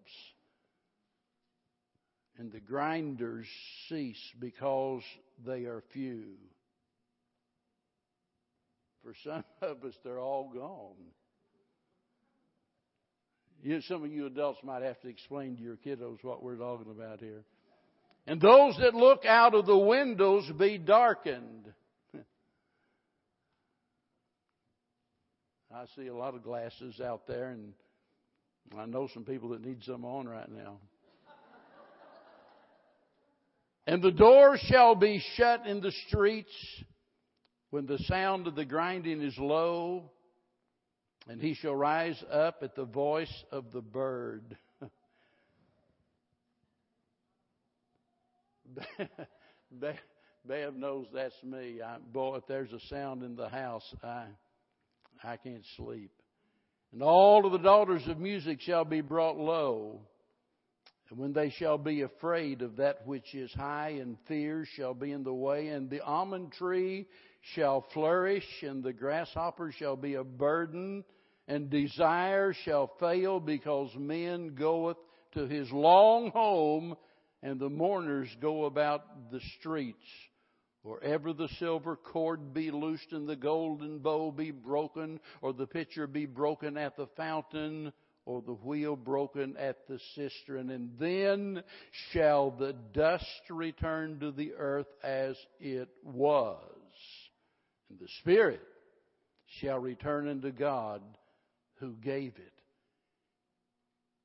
and 2.38 2.52
the 2.52 2.60
grinders 2.60 3.48
cease 3.88 4.22
because 4.40 5.02
they 5.46 5.66
are 5.66 5.84
few. 5.94 6.24
For 9.04 9.14
some 9.24 9.44
of 9.62 9.84
us, 9.84 9.94
they're 10.04 10.20
all 10.20 10.52
gone. 10.54 10.96
You 13.64 13.76
know, 13.76 13.82
some 13.88 14.04
of 14.04 14.12
you 14.12 14.26
adults 14.28 14.60
might 14.64 14.84
have 14.84 15.00
to 15.02 15.08
explain 15.08 15.56
to 15.56 15.62
your 15.62 15.78
kiddos 15.78 16.24
what 16.24 16.44
we're 16.44 16.58
talking 16.58 16.92
about 16.92 17.20
here. 17.20 17.44
And 18.28 18.42
those 18.42 18.78
that 18.80 18.94
look 18.94 19.26
out 19.26 19.56
of 19.56 19.66
the 19.66 19.78
windows 19.78 20.52
be 20.58 20.78
darkened. 20.78 21.72
I 25.74 25.86
see 25.96 26.08
a 26.08 26.16
lot 26.16 26.36
of 26.36 26.44
glasses 26.44 27.00
out 27.00 27.28
there, 27.28 27.50
and 27.50 27.74
I 28.78 28.86
know 28.86 29.08
some 29.14 29.24
people 29.24 29.50
that 29.50 29.64
need 29.64 29.84
some 29.84 30.06
on 30.06 30.28
right 30.28 30.52
now. 30.52 30.78
And 33.88 34.02
the 34.02 34.12
doors 34.12 34.60
shall 34.68 34.96
be 34.96 35.24
shut 35.36 35.68
in 35.68 35.80
the 35.82 35.92
streets 36.08 36.52
when 37.70 37.86
the 37.86 38.00
sound 38.00 38.48
of 38.48 38.56
the 38.56 38.66
grinding 38.66 39.22
is 39.22 39.38
low, 39.38 40.10
and 41.28 41.40
he 41.42 41.54
shall 41.54 41.76
rise 41.76 42.24
up 42.32 42.64
at 42.64 42.76
the 42.76 42.86
voice 42.86 43.44
of 43.52 43.72
the 43.72 43.82
bird. 43.82 44.58
Bev 50.48 50.76
knows 50.76 51.08
that's 51.14 51.44
me. 51.44 51.82
I, 51.82 51.98
boy, 52.12 52.38
if 52.38 52.48
there's 52.48 52.72
a 52.72 52.80
sound 52.88 53.24
in 53.24 53.36
the 53.36 53.50
house, 53.50 53.84
I 54.04 54.26
I 55.24 55.38
can't 55.38 55.66
sleep. 55.78 56.12
And 56.92 57.02
all 57.02 57.46
of 57.46 57.52
the 57.52 57.58
daughters 57.58 58.08
of 58.08 58.20
music 58.20 58.62
shall 58.62 58.86
be 58.86 59.02
brought 59.02 59.38
low. 59.38 60.02
And 61.10 61.20
when 61.20 61.34
they 61.34 61.52
shall 61.52 61.78
be 61.78 62.02
afraid 62.02 62.62
of 62.62 62.78
that 62.78 63.06
which 63.06 63.36
is 63.36 63.54
high, 63.54 63.98
and 64.02 64.18
fear 64.28 64.66
shall 64.76 64.94
be 64.94 65.12
in 65.12 65.24
the 65.24 65.34
way, 65.34 65.68
and 65.68 65.90
the 65.90 66.02
almond 66.02 66.52
tree 66.54 67.08
shall 67.54 67.86
flourish, 67.94 68.48
and 68.64 68.84
the 68.84 68.94
grasshopper 68.94 69.72
shall 69.72 69.96
be 69.96 70.16
a 70.16 70.24
burden, 70.24 71.04
and 71.48 71.70
desire 71.70 72.54
shall 72.54 72.92
fail, 73.00 73.40
because 73.40 73.96
men 73.96 74.56
goeth 74.56 74.98
to 75.34 75.48
his 75.48 75.72
long 75.72 76.32
home, 76.32 76.96
and 77.44 77.60
the 77.60 77.70
mourners 77.70 78.30
go 78.42 78.66
about 78.66 79.32
the 79.32 79.42
streets. 79.60 80.08
Or 80.84 81.04
ever 81.04 81.34
the 81.34 81.50
silver 81.60 81.96
cord 81.96 82.54
be 82.54 82.72
loosed, 82.72 83.12
and 83.12 83.28
the 83.28 83.36
golden 83.36 84.00
bowl 84.00 84.32
be 84.32 84.50
broken, 84.52 85.20
or 85.42 85.54
the 85.54 85.68
pitcher 85.68 86.08
be 86.08 86.26
broken 86.26 86.78
at 86.78 86.96
the 86.96 87.08
fountain, 87.16 87.94
or 88.26 88.42
the 88.42 88.54
wheel 88.54 88.96
broken 88.96 89.56
at 89.58 89.88
the 89.88 90.00
cistern, 90.16 90.72
and 90.72 90.92
then 91.00 91.62
shall 92.12 92.52
the 92.52 92.74
dust 92.94 93.26
return 93.50 94.20
to 94.20 94.32
the 94.32 94.54
earth 94.58 94.88
as 95.04 95.36
it 95.60 95.90
was. 96.04 96.60
And 97.90 98.00
the 98.00 98.08
Spirit 98.22 98.62
shall 99.60 99.80
return 99.80 100.28
unto 100.28 100.52
God 100.52 101.02
who 101.80 101.94
gave 102.04 102.34
it. 102.38 102.52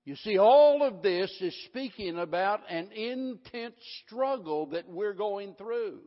You 0.06 0.16
see, 0.16 0.38
all 0.38 0.82
of 0.82 1.02
this 1.02 1.30
is 1.40 1.54
speaking 1.66 2.18
about 2.18 2.60
an 2.70 2.90
intense 2.92 3.76
struggle 4.06 4.66
that 4.70 4.88
we're 4.88 5.12
going 5.12 5.54
through. 5.58 6.00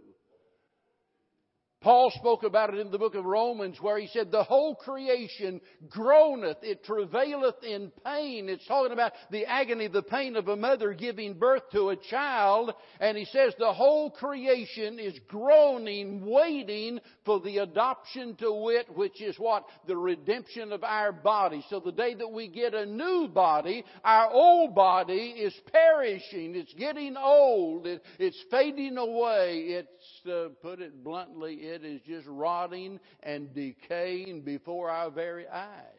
Paul 1.83 2.11
spoke 2.15 2.43
about 2.43 2.73
it 2.73 2.79
in 2.79 2.91
the 2.91 2.97
book 2.97 3.13
of 3.13 3.25
Romans 3.25 3.77
where 3.81 3.99
he 3.99 4.07
said, 4.07 4.31
the 4.31 4.43
whole 4.43 4.73
creation 4.73 5.59
groaneth, 5.89 6.59
it 6.61 6.85
travaileth 6.85 7.61
in 7.61 7.91
pain. 8.05 8.47
It's 8.47 8.65
talking 8.65 8.93
about 8.93 9.11
the 9.31 9.45
agony, 9.45 9.89
the 9.89 10.01
pain 10.01 10.37
of 10.37 10.47
a 10.47 10.55
mother 10.55 10.93
giving 10.93 11.33
birth 11.33 11.63
to 11.73 11.89
a 11.89 11.97
child. 11.97 12.73
And 13.01 13.17
he 13.17 13.25
says 13.25 13.53
the 13.59 13.73
whole 13.73 14.09
creation 14.09 14.97
is 14.97 15.19
groaning, 15.27 16.25
waiting 16.25 17.01
for 17.25 17.41
the 17.41 17.57
adoption 17.57 18.37
to 18.37 18.53
wit, 18.53 18.87
which 18.95 19.21
is 19.21 19.35
what? 19.37 19.65
The 19.85 19.97
redemption 19.97 20.71
of 20.71 20.85
our 20.85 21.11
body. 21.11 21.65
So 21.69 21.81
the 21.81 21.91
day 21.91 22.13
that 22.13 22.31
we 22.31 22.47
get 22.47 22.73
a 22.73 22.85
new 22.85 23.27
body, 23.27 23.83
our 24.05 24.31
old 24.31 24.73
body 24.73 25.35
is 25.37 25.53
perishing. 25.69 26.55
It's 26.55 26.73
getting 26.75 27.17
old. 27.17 27.87
It, 27.87 28.01
it's 28.19 28.41
fading 28.49 28.97
away. 28.97 29.65
It's, 29.67 30.27
uh, 30.31 30.53
put 30.61 30.79
it 30.79 31.03
bluntly, 31.03 31.55
it 31.73 31.83
is 31.83 32.01
just 32.07 32.27
rotting 32.27 32.99
and 33.21 33.53
decaying 33.53 34.41
before 34.41 34.89
our 34.89 35.09
very 35.09 35.47
eyes. 35.47 35.93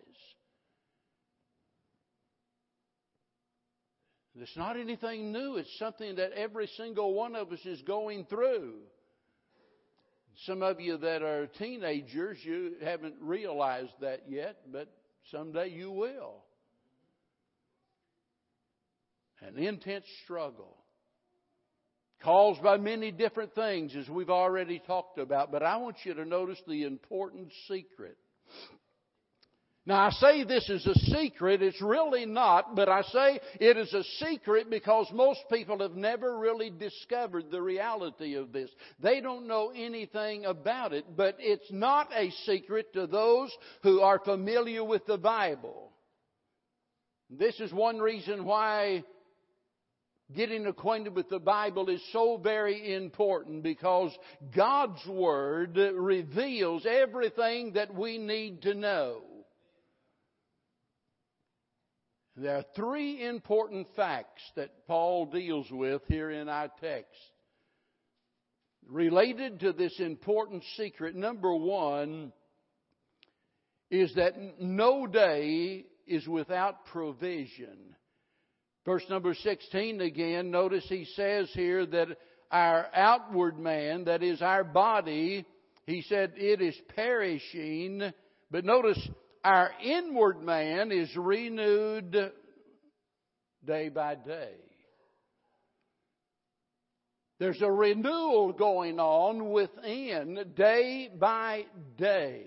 It's 4.37 4.57
not 4.57 4.77
anything 4.77 5.33
new. 5.33 5.57
It's 5.57 5.79
something 5.79 6.17
that 6.17 6.33
every 6.33 6.69
single 6.77 7.15
one 7.15 7.37
of 7.37 7.53
us 7.53 7.65
is 7.65 7.81
going 7.83 8.25
through. 8.25 8.75
Some 10.47 10.63
of 10.63 10.81
you 10.81 10.97
that 10.97 11.23
are 11.23 11.47
teenagers, 11.59 12.39
you 12.43 12.73
haven't 12.83 13.15
realized 13.21 13.93
that 14.01 14.23
yet, 14.29 14.57
but 14.73 14.89
someday 15.31 15.69
you 15.69 15.93
will. 15.93 16.43
An 19.41 19.57
intense 19.59 20.07
struggle 20.25 20.84
caused 22.25 22.63
by 22.63 22.79
many 22.79 23.13
different 23.13 23.55
things, 23.55 23.95
as 23.95 24.09
we've 24.09 24.31
already 24.31 24.81
talked 24.87 25.19
about. 25.19 25.53
But 25.53 25.63
I 25.63 25.77
want 25.77 25.97
you 26.05 26.15
to 26.15 26.25
notice 26.25 26.59
the 26.67 26.85
important 26.85 27.53
secret. 27.69 28.17
Now 29.87 30.07
I 30.07 30.11
say 30.13 30.45
this 30.45 30.71
is 30.71 30.87
a 30.87 30.95
secret, 30.95 31.63
it's 31.63 31.83
really 31.83 32.25
not, 32.25 32.75
but 32.75 32.89
I 32.89 33.03
say 33.03 33.39
it 33.61 33.77
is 33.77 33.93
a 33.93 34.03
secret 34.25 34.71
because 34.71 35.07
most 35.13 35.41
people 35.53 35.81
have 35.81 35.95
never 35.95 36.39
really 36.39 36.71
discovered 36.71 37.51
the 37.51 37.61
reality 37.61 38.37
of 38.37 38.51
this. 38.51 38.71
They 39.03 39.21
don't 39.21 39.47
know 39.47 39.73
anything 39.77 40.47
about 40.47 40.95
it, 40.95 41.05
but 41.15 41.37
it's 41.39 41.71
not 41.71 42.09
a 42.17 42.31
secret 42.47 42.95
to 42.95 43.07
those 43.07 43.55
who 43.83 44.01
are 44.01 44.19
familiar 44.19 44.83
with 44.83 45.05
the 45.05 45.19
Bible. 45.19 45.93
This 47.29 47.61
is 47.61 47.71
one 47.71 47.99
reason 47.99 48.47
why 48.47 49.05
getting 50.35 50.67
acquainted 50.67 51.15
with 51.15 51.29
the 51.29 51.39
Bible 51.39 51.89
is 51.89 52.03
so 52.13 52.37
very 52.37 52.95
important 52.95 53.63
because 53.63 54.17
God's 54.55 55.05
Word 55.07 55.77
reveals 55.77 56.87
everything 56.87 57.73
that 57.75 57.95
we 57.95 58.19
need 58.19 58.63
to 58.63 58.75
know. 58.75 59.23
There 62.37 62.57
are 62.57 62.65
three 62.75 63.25
important 63.25 63.87
facts 63.95 64.43
that 64.57 64.87
Paul 64.89 65.27
deals 65.27 65.71
with 65.71 66.03
here 66.09 66.31
in 66.31 66.49
our 66.49 66.69
text. 66.81 67.21
Related 68.89 69.61
to 69.61 69.73
this 69.73 69.99
important 70.01 70.65
secret, 70.77 71.15
number 71.15 71.55
one, 71.55 72.33
is 73.91 74.13
that 74.17 74.35
no 74.61 75.07
day 75.07 75.85
is 76.07 76.27
without 76.27 76.87
provision. 76.87 77.95
Verse 78.85 79.05
number 79.09 79.35
16 79.35 80.01
again, 80.01 80.51
notice 80.51 80.85
he 80.89 81.07
says 81.17 81.49
here 81.55 81.87
that 81.87 82.09
our 82.51 82.87
outward 82.95 83.59
man, 83.59 84.05
that 84.05 84.23
is 84.23 84.43
our 84.43 84.63
body, 84.63 85.47
he 85.87 86.03
said 86.03 86.35
it 86.37 86.61
is 86.61 86.77
perishing, 86.95 88.03
but 88.51 88.65
notice 88.65 88.99
our 89.43 89.71
inward 89.83 90.43
man 90.43 90.93
is 90.93 91.09
renewed 91.17 92.33
day 93.65 93.89
by 93.89 94.15
day. 94.17 94.55
There's 97.39 97.61
a 97.63 97.71
renewal 97.71 98.53
going 98.53 99.01
on 99.01 99.51
within 99.51 100.53
day 100.57 101.11
by 101.19 101.65
day. 101.99 102.47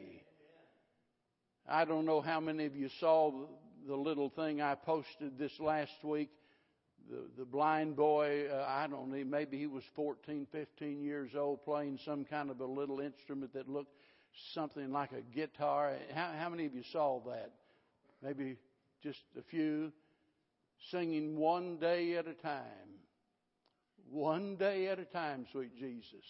I 1.67 1.83
don't 1.83 2.05
know 2.05 2.21
how 2.21 2.39
many 2.39 2.65
of 2.65 2.75
you 2.75 2.89
saw 2.99 3.31
the 3.87 3.95
little 3.95 4.29
thing 4.29 4.61
I 4.61 4.75
posted 4.75 5.37
this 5.39 5.57
last 5.59 6.03
week. 6.03 6.29
The, 7.09 7.23
the 7.37 7.45
blind 7.45 7.95
boy, 7.95 8.47
uh, 8.51 8.65
I 8.67 8.85
don't 8.87 9.09
know, 9.09 9.23
maybe 9.23 9.57
he 9.57 9.67
was 9.67 9.83
14, 9.95 10.45
15 10.51 11.01
years 11.01 11.31
old 11.37 11.63
playing 11.63 11.99
some 12.03 12.25
kind 12.25 12.51
of 12.51 12.59
a 12.59 12.65
little 12.65 12.99
instrument 12.99 13.53
that 13.53 13.69
looked 13.69 13.93
something 14.53 14.91
like 14.91 15.13
a 15.13 15.21
guitar. 15.21 15.93
How, 16.13 16.33
how 16.37 16.49
many 16.49 16.65
of 16.65 16.75
you 16.75 16.83
saw 16.91 17.21
that? 17.27 17.51
Maybe 18.21 18.57
just 19.01 19.19
a 19.39 19.41
few. 19.43 19.93
Singing 20.91 21.37
one 21.37 21.77
day 21.77 22.17
at 22.17 22.27
a 22.27 22.33
time. 22.33 22.63
One 24.09 24.57
day 24.57 24.87
at 24.87 24.99
a 24.99 25.05
time, 25.05 25.45
sweet 25.51 25.77
Jesus. 25.77 26.25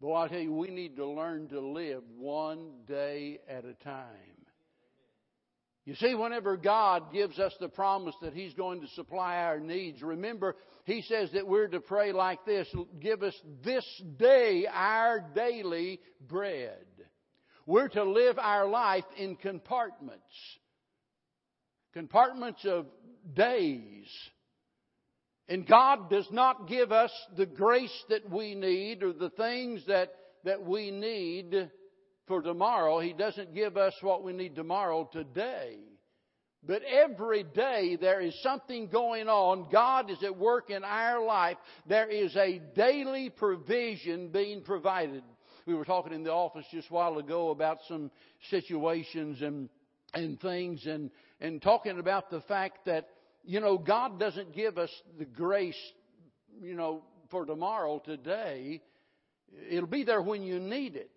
Boy, 0.00 0.16
I 0.16 0.28
tell 0.28 0.38
you, 0.38 0.52
we 0.52 0.68
need 0.68 0.96
to 0.96 1.06
learn 1.06 1.48
to 1.48 1.60
live 1.60 2.02
one 2.18 2.72
day 2.86 3.40
at 3.48 3.64
a 3.64 3.74
time. 3.84 4.41
You 5.84 5.96
see, 5.96 6.14
whenever 6.14 6.56
God 6.56 7.12
gives 7.12 7.38
us 7.38 7.52
the 7.58 7.68
promise 7.68 8.14
that 8.22 8.34
He's 8.34 8.54
going 8.54 8.82
to 8.82 8.88
supply 8.88 9.38
our 9.38 9.58
needs, 9.58 10.00
remember, 10.00 10.56
He 10.84 11.02
says 11.02 11.30
that 11.32 11.46
we're 11.46 11.68
to 11.68 11.80
pray 11.80 12.12
like 12.12 12.44
this 12.44 12.68
Give 13.00 13.22
us 13.22 13.34
this 13.64 13.84
day 14.16 14.66
our 14.72 15.24
daily 15.34 16.00
bread. 16.20 16.86
We're 17.66 17.88
to 17.88 18.04
live 18.04 18.38
our 18.38 18.66
life 18.66 19.04
in 19.16 19.36
compartments 19.36 20.24
compartments 21.92 22.64
of 22.64 22.86
days. 23.34 24.06
And 25.48 25.66
God 25.66 26.08
does 26.08 26.26
not 26.30 26.68
give 26.68 26.92
us 26.92 27.12
the 27.36 27.46
grace 27.46 28.04
that 28.08 28.30
we 28.30 28.54
need 28.54 29.02
or 29.02 29.12
the 29.12 29.30
things 29.30 29.84
that, 29.86 30.14
that 30.44 30.64
we 30.64 30.90
need 30.90 31.70
for 32.26 32.42
tomorrow. 32.42 33.00
He 33.00 33.12
doesn't 33.12 33.54
give 33.54 33.76
us 33.76 33.94
what 34.00 34.22
we 34.22 34.32
need 34.32 34.54
tomorrow 34.54 35.08
today. 35.12 35.76
But 36.64 36.82
every 36.84 37.42
day 37.42 37.96
there 38.00 38.20
is 38.20 38.40
something 38.42 38.86
going 38.86 39.28
on. 39.28 39.66
God 39.72 40.10
is 40.10 40.22
at 40.22 40.36
work 40.36 40.70
in 40.70 40.84
our 40.84 41.24
life. 41.24 41.56
There 41.86 42.08
is 42.08 42.36
a 42.36 42.60
daily 42.76 43.30
provision 43.30 44.28
being 44.28 44.62
provided. 44.62 45.24
We 45.66 45.74
were 45.74 45.84
talking 45.84 46.12
in 46.12 46.22
the 46.22 46.32
office 46.32 46.64
just 46.70 46.88
a 46.90 46.94
while 46.94 47.18
ago 47.18 47.50
about 47.50 47.78
some 47.88 48.12
situations 48.50 49.42
and, 49.42 49.68
and 50.14 50.40
things 50.40 50.86
and, 50.86 51.10
and 51.40 51.60
talking 51.60 51.98
about 51.98 52.30
the 52.30 52.40
fact 52.42 52.84
that, 52.86 53.08
you 53.44 53.58
know, 53.58 53.76
God 53.76 54.20
doesn't 54.20 54.54
give 54.54 54.78
us 54.78 54.90
the 55.18 55.24
grace, 55.24 55.78
you 56.60 56.74
know, 56.74 57.02
for 57.30 57.44
tomorrow, 57.44 58.00
today. 58.04 58.82
It'll 59.68 59.88
be 59.88 60.04
there 60.04 60.22
when 60.22 60.42
you 60.42 60.60
need 60.60 60.94
it. 60.94 61.10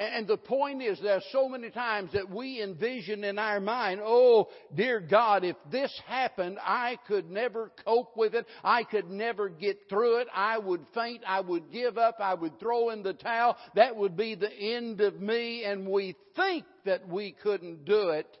And 0.00 0.26
the 0.26 0.38
point 0.38 0.80
is, 0.80 0.98
there 0.98 1.16
are 1.16 1.22
so 1.30 1.46
many 1.46 1.68
times 1.68 2.12
that 2.14 2.30
we 2.30 2.62
envision 2.62 3.22
in 3.22 3.38
our 3.38 3.60
mind, 3.60 4.00
oh, 4.02 4.48
dear 4.74 4.98
God, 4.98 5.44
if 5.44 5.56
this 5.70 5.92
happened, 6.06 6.56
I 6.58 6.96
could 7.06 7.30
never 7.30 7.70
cope 7.84 8.16
with 8.16 8.34
it. 8.34 8.46
I 8.64 8.84
could 8.84 9.10
never 9.10 9.50
get 9.50 9.90
through 9.90 10.20
it. 10.20 10.28
I 10.34 10.56
would 10.56 10.86
faint. 10.94 11.20
I 11.26 11.42
would 11.42 11.70
give 11.70 11.98
up. 11.98 12.16
I 12.18 12.32
would 12.32 12.58
throw 12.58 12.88
in 12.88 13.02
the 13.02 13.12
towel. 13.12 13.58
That 13.74 13.94
would 13.94 14.16
be 14.16 14.34
the 14.34 14.50
end 14.50 15.02
of 15.02 15.20
me. 15.20 15.64
And 15.64 15.86
we 15.86 16.16
think 16.34 16.64
that 16.86 17.06
we 17.06 17.32
couldn't 17.32 17.84
do 17.84 18.08
it. 18.08 18.38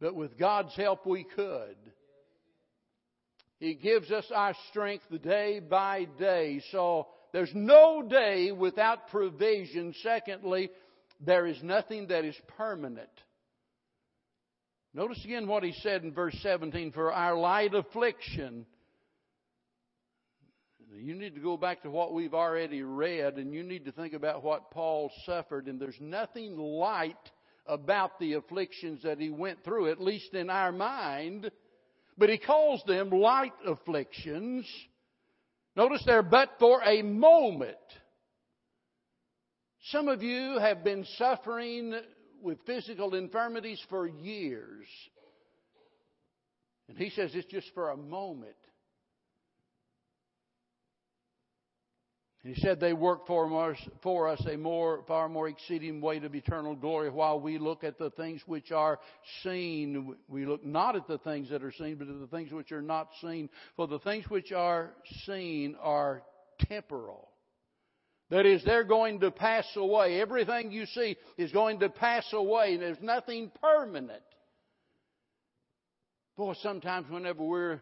But 0.00 0.14
with 0.14 0.38
God's 0.38 0.74
help, 0.76 1.04
we 1.04 1.24
could. 1.24 1.76
He 3.60 3.74
gives 3.74 4.10
us 4.10 4.24
our 4.34 4.54
strength 4.70 5.04
day 5.22 5.60
by 5.60 6.06
day. 6.18 6.62
So 6.72 7.08
there's 7.38 7.54
no 7.54 8.02
day 8.02 8.50
without 8.50 9.10
provision. 9.10 9.94
Secondly, 10.02 10.70
there 11.24 11.46
is 11.46 11.62
nothing 11.62 12.08
that 12.08 12.24
is 12.24 12.34
permanent. 12.56 13.08
Notice 14.92 15.24
again 15.24 15.46
what 15.46 15.62
he 15.62 15.72
said 15.80 16.02
in 16.02 16.12
verse 16.12 16.36
17 16.42 16.90
for 16.90 17.12
our 17.12 17.38
light 17.38 17.74
affliction. 17.74 18.66
You 20.92 21.14
need 21.14 21.36
to 21.36 21.40
go 21.40 21.56
back 21.56 21.84
to 21.84 21.90
what 21.92 22.12
we've 22.12 22.34
already 22.34 22.82
read 22.82 23.36
and 23.36 23.54
you 23.54 23.62
need 23.62 23.84
to 23.84 23.92
think 23.92 24.14
about 24.14 24.42
what 24.42 24.72
Paul 24.72 25.12
suffered. 25.24 25.68
And 25.68 25.80
there's 25.80 26.00
nothing 26.00 26.56
light 26.56 27.14
about 27.66 28.18
the 28.18 28.32
afflictions 28.32 29.04
that 29.04 29.20
he 29.20 29.30
went 29.30 29.62
through, 29.62 29.92
at 29.92 30.00
least 30.00 30.34
in 30.34 30.50
our 30.50 30.72
mind. 30.72 31.52
But 32.16 32.30
he 32.30 32.38
calls 32.38 32.82
them 32.84 33.10
light 33.10 33.52
afflictions. 33.64 34.66
Notice 35.78 36.02
there, 36.04 36.24
but 36.24 36.50
for 36.58 36.82
a 36.82 37.02
moment. 37.02 37.76
Some 39.92 40.08
of 40.08 40.24
you 40.24 40.58
have 40.58 40.82
been 40.82 41.06
suffering 41.18 41.94
with 42.42 42.58
physical 42.66 43.14
infirmities 43.14 43.80
for 43.88 44.08
years. 44.08 44.88
And 46.88 46.98
he 46.98 47.10
says 47.10 47.30
it's 47.32 47.46
just 47.46 47.72
for 47.74 47.90
a 47.90 47.96
moment. 47.96 48.56
He 52.44 52.54
said 52.54 52.78
they 52.78 52.92
work 52.92 53.26
for 53.26 53.70
us, 53.70 53.78
for 54.02 54.28
us 54.28 54.40
a 54.46 54.56
more, 54.56 55.02
far 55.08 55.28
more 55.28 55.48
exceeding 55.48 56.00
weight 56.00 56.22
of 56.22 56.36
eternal 56.36 56.76
glory 56.76 57.10
while 57.10 57.40
we 57.40 57.58
look 57.58 57.82
at 57.82 57.98
the 57.98 58.10
things 58.10 58.40
which 58.46 58.70
are 58.70 59.00
seen. 59.42 60.14
We 60.28 60.46
look 60.46 60.64
not 60.64 60.94
at 60.94 61.08
the 61.08 61.18
things 61.18 61.50
that 61.50 61.64
are 61.64 61.72
seen, 61.72 61.96
but 61.96 62.08
at 62.08 62.20
the 62.20 62.28
things 62.28 62.52
which 62.52 62.70
are 62.70 62.82
not 62.82 63.08
seen. 63.20 63.50
For 63.74 63.88
the 63.88 63.98
things 63.98 64.30
which 64.30 64.52
are 64.52 64.92
seen 65.26 65.74
are 65.80 66.22
temporal. 66.60 67.28
That 68.30 68.46
is, 68.46 68.62
they're 68.64 68.84
going 68.84 69.20
to 69.20 69.30
pass 69.32 69.66
away. 69.74 70.20
Everything 70.20 70.70
you 70.70 70.86
see 70.86 71.16
is 71.38 71.50
going 71.50 71.80
to 71.80 71.88
pass 71.88 72.26
away. 72.32 72.74
and 72.74 72.82
There's 72.82 73.00
nothing 73.00 73.50
permanent. 73.60 74.22
Boy, 76.36 76.54
sometimes 76.62 77.10
whenever 77.10 77.42
we're 77.42 77.80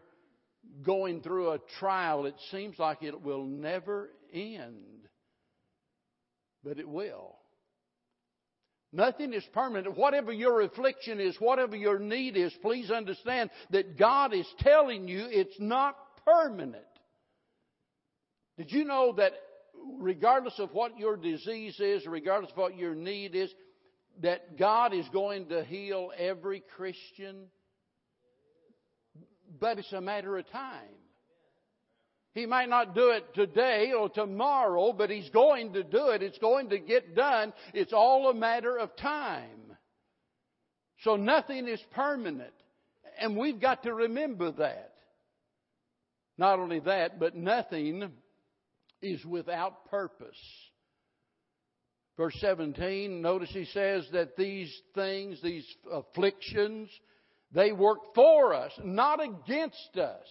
going 0.83 1.21
through 1.21 1.51
a 1.51 1.59
trial, 1.79 2.25
it 2.25 2.35
seems 2.49 2.79
like 2.79 3.03
it 3.03 3.21
will 3.21 3.43
never 3.43 4.09
end. 4.33 5.07
But 6.63 6.79
it 6.79 6.87
will. 6.87 7.35
Nothing 8.93 9.33
is 9.33 9.43
permanent. 9.53 9.97
Whatever 9.97 10.31
your 10.31 10.61
affliction 10.61 11.19
is, 11.19 11.35
whatever 11.39 11.75
your 11.75 11.99
need 11.99 12.37
is, 12.37 12.53
please 12.61 12.89
understand 12.89 13.49
that 13.71 13.97
God 13.97 14.33
is 14.33 14.47
telling 14.59 15.07
you 15.07 15.27
it's 15.29 15.59
not 15.59 15.95
permanent. 16.25 16.83
Did 18.57 18.71
you 18.71 18.85
know 18.85 19.13
that 19.17 19.33
regardless 19.99 20.57
of 20.57 20.73
what 20.73 20.97
your 20.97 21.17
disease 21.17 21.79
is, 21.79 22.05
regardless 22.07 22.51
of 22.51 22.57
what 22.57 22.77
your 22.77 22.95
need 22.95 23.35
is, 23.35 23.53
that 24.21 24.57
God 24.57 24.93
is 24.93 25.07
going 25.09 25.49
to 25.49 25.63
heal 25.63 26.11
every 26.17 26.63
Christian? 26.75 27.47
But 29.59 29.79
it's 29.79 29.93
a 29.93 30.01
matter 30.01 30.37
of 30.37 30.49
time. 30.49 30.95
He 32.37 32.45
might 32.45 32.69
not 32.69 32.93
do 32.93 33.09
it 33.09 33.33
today 33.33 33.93
or 33.97 34.09
tomorrow, 34.09 34.93
but 34.93 35.09
He's 35.09 35.29
going 35.31 35.73
to 35.73 35.81
do 35.81 36.09
it. 36.09 36.21
It's 36.21 36.37
going 36.37 36.69
to 36.69 36.77
get 36.77 37.15
done. 37.15 37.51
It's 37.73 37.93
all 37.93 38.29
a 38.29 38.33
matter 38.35 38.77
of 38.77 38.95
time. 38.95 39.75
So 41.01 41.15
nothing 41.15 41.67
is 41.67 41.81
permanent. 41.95 42.53
And 43.19 43.35
we've 43.35 43.59
got 43.59 43.81
to 43.83 43.93
remember 43.93 44.51
that. 44.51 44.93
Not 46.37 46.59
only 46.59 46.79
that, 46.81 47.19
but 47.19 47.35
nothing 47.35 48.07
is 49.01 49.25
without 49.25 49.89
purpose. 49.89 50.37
Verse 52.17 52.37
17, 52.39 53.19
notice 53.19 53.49
he 53.49 53.65
says 53.65 54.07
that 54.13 54.37
these 54.37 54.71
things, 54.93 55.41
these 55.41 55.65
afflictions, 55.91 56.91
they 57.51 57.71
work 57.71 58.13
for 58.13 58.53
us, 58.53 58.73
not 58.83 59.23
against 59.23 59.97
us. 59.97 60.27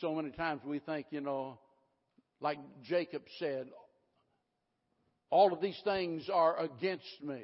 So 0.00 0.14
many 0.14 0.30
times 0.30 0.62
we 0.64 0.78
think, 0.78 1.06
you 1.10 1.20
know, 1.20 1.58
like 2.40 2.58
Jacob 2.82 3.22
said, 3.38 3.66
all 5.28 5.52
of 5.52 5.60
these 5.60 5.78
things 5.84 6.28
are 6.32 6.58
against 6.58 7.22
me. 7.22 7.42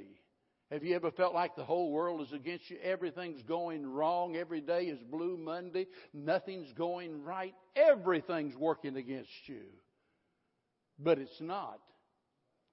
Have 0.71 0.83
you 0.83 0.97
ever 0.97 1.13
felt 1.13 1.35
like 1.35 1.55
the 1.55 1.65
whole 1.65 1.93
world 1.93 2.23
is 2.23 2.33
against 2.33 2.69
you? 2.71 2.79
Everything's 2.83 3.43
going 3.43 3.87
wrong. 3.87 4.37
Every 4.37 4.61
day 4.61 4.85
is 4.85 4.99
Blue 5.11 5.37
Monday. 5.37 5.87
Nothing's 6.13 6.73
going 6.73 7.23
right. 7.23 7.55
Everything's 7.77 8.57
working 8.57 8.97
against 8.97 9.31
you. 9.47 9.63
But 10.99 11.19
it's 11.19 11.41
not. 11.41 11.79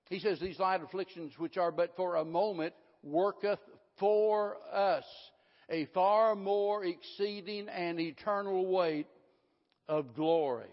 He 0.10 0.20
says, 0.20 0.40
These 0.40 0.60
light 0.60 0.82
afflictions, 0.82 1.34
which 1.38 1.58
are 1.58 1.72
but 1.72 1.96
for 1.96 2.16
a 2.16 2.26
moment, 2.26 2.74
worketh 3.04 3.60
for 4.00 4.58
us 4.74 5.04
a 5.70 5.86
far 5.94 6.36
more 6.36 6.84
exceeding 6.84 7.70
and 7.70 8.00
eternal 8.00 8.66
weight 8.66 9.08
of 9.88 10.16
glory. 10.16 10.66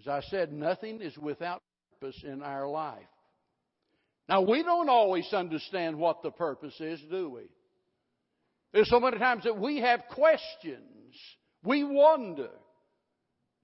As 0.00 0.08
I 0.08 0.20
said, 0.28 0.52
nothing 0.52 1.00
is 1.00 1.16
without 1.18 1.62
purpose 2.00 2.22
in 2.24 2.42
our 2.42 2.68
life. 2.68 2.98
Now, 4.28 4.42
we 4.42 4.62
don't 4.62 4.88
always 4.88 5.32
understand 5.32 5.98
what 5.98 6.22
the 6.22 6.30
purpose 6.30 6.78
is, 6.80 7.00
do 7.10 7.30
we? 7.30 7.48
There's 8.72 8.90
so 8.90 9.00
many 9.00 9.18
times 9.18 9.44
that 9.44 9.58
we 9.58 9.78
have 9.78 10.02
questions. 10.10 11.14
We 11.64 11.82
wonder. 11.82 12.50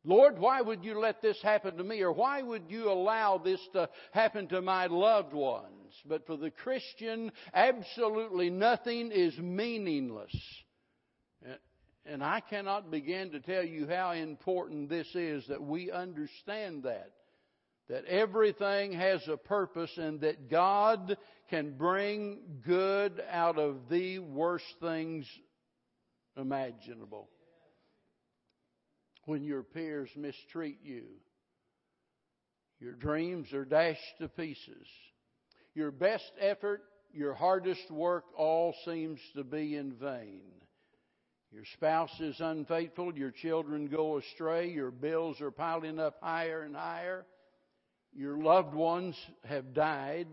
Lord, 0.05 0.39
why 0.39 0.61
would 0.61 0.85
you 0.85 0.99
let 0.99 1.23
this 1.23 1.39
happen 1.43 1.77
to 1.77 1.85
me? 1.85 2.03
Or 2.03 2.13
why 2.13 2.43
would 2.43 2.65
you 2.69 2.91
allow 2.91 3.39
this 3.39 3.61
to 3.75 3.89
happen 4.13 4.49
to 4.49 4.61
my 4.61 4.87
loved 4.87 5.33
ones? 5.33 5.95
But 6.07 6.27
for 6.27 6.37
the 6.37 6.51
Christian, 6.51 7.31
absolutely 7.53 8.51
nothing 8.51 9.13
is 9.13 9.37
meaningless. 9.39 10.35
And 12.07 12.23
I 12.23 12.41
cannot 12.41 12.91
begin 12.91 13.31
to 13.31 13.41
tell 13.41 13.65
you 13.65 13.87
how 13.87 14.13
important 14.13 14.89
this 14.89 15.09
is 15.15 15.47
that 15.49 15.63
we 15.63 15.91
understand 15.91 16.83
that. 16.83 17.11
That 17.89 18.05
everything 18.07 18.93
has 18.93 19.27
a 19.29 19.37
purpose 19.37 19.91
and 19.97 20.21
that 20.21 20.51
God 20.51 21.17
can 21.51 21.77
bring 21.77 22.41
good 22.65 23.23
out 23.31 23.59
of 23.59 23.89
the 23.91 24.19
worst 24.21 24.65
things 24.81 25.27
imaginable. 26.37 27.29
When 29.27 29.45
your 29.45 29.63
peers 29.63 30.11
mistreat 30.17 30.79
you, 30.83 31.05
your 32.81 32.93
dreams 32.93 33.53
are 33.53 33.65
dashed 33.65 34.01
to 34.21 34.29
pieces. 34.29 34.87
Your 35.75 35.91
best 35.91 36.31
effort, 36.39 36.83
your 37.13 37.35
hardest 37.35 37.91
work, 37.91 38.25
all 38.37 38.75
seems 38.85 39.21
to 39.37 39.45
be 39.45 39.77
in 39.77 39.93
vain. 39.95 40.43
Your 41.55 41.65
spouse 41.75 42.11
is 42.19 42.41
unfaithful. 42.41 43.17
Your 43.17 43.31
children 43.31 43.87
go 43.87 44.19
astray. 44.19 44.73
Your 44.73 44.91
bills 44.91 45.41
are 45.41 45.53
piling 45.53 46.01
up 46.01 46.17
higher 46.21 46.63
and 46.63 46.75
higher. 46.75 47.25
Your 48.13 48.43
loved 48.43 48.75
ones 48.75 49.17
have 49.45 49.73
died. 49.73 50.27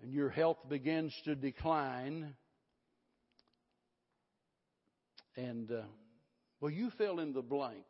And 0.00 0.10
your 0.10 0.30
health 0.30 0.56
begins 0.70 1.14
to 1.26 1.34
decline. 1.34 2.32
And, 5.36 5.70
uh, 5.70 5.82
well, 6.62 6.72
you 6.72 6.90
fill 6.96 7.20
in 7.20 7.34
the 7.34 7.42
blank. 7.42 7.84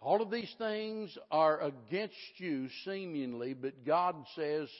All 0.00 0.22
of 0.22 0.30
these 0.30 0.54
things 0.56 1.14
are 1.30 1.60
against 1.60 2.38
you 2.38 2.68
seemingly, 2.86 3.52
but 3.52 3.84
God 3.84 4.16
says, 4.34 4.70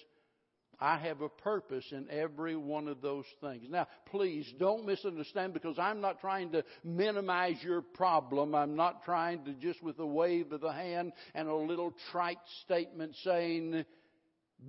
I 0.80 0.98
have 0.98 1.20
a 1.20 1.28
purpose 1.28 1.84
in 1.90 2.08
every 2.10 2.56
one 2.56 2.88
of 2.88 3.00
those 3.00 3.24
things. 3.40 3.64
Now, 3.68 3.86
please 4.10 4.52
don't 4.58 4.86
misunderstand 4.86 5.54
because 5.54 5.78
I'm 5.78 6.00
not 6.00 6.20
trying 6.20 6.52
to 6.52 6.64
minimize 6.82 7.56
your 7.62 7.82
problem. 7.82 8.54
I'm 8.54 8.76
not 8.76 9.04
trying 9.04 9.44
to 9.44 9.52
just 9.52 9.82
with 9.82 9.98
a 9.98 10.06
wave 10.06 10.52
of 10.52 10.60
the 10.60 10.72
hand 10.72 11.12
and 11.34 11.48
a 11.48 11.54
little 11.54 11.94
trite 12.10 12.38
statement 12.64 13.14
saying, 13.22 13.84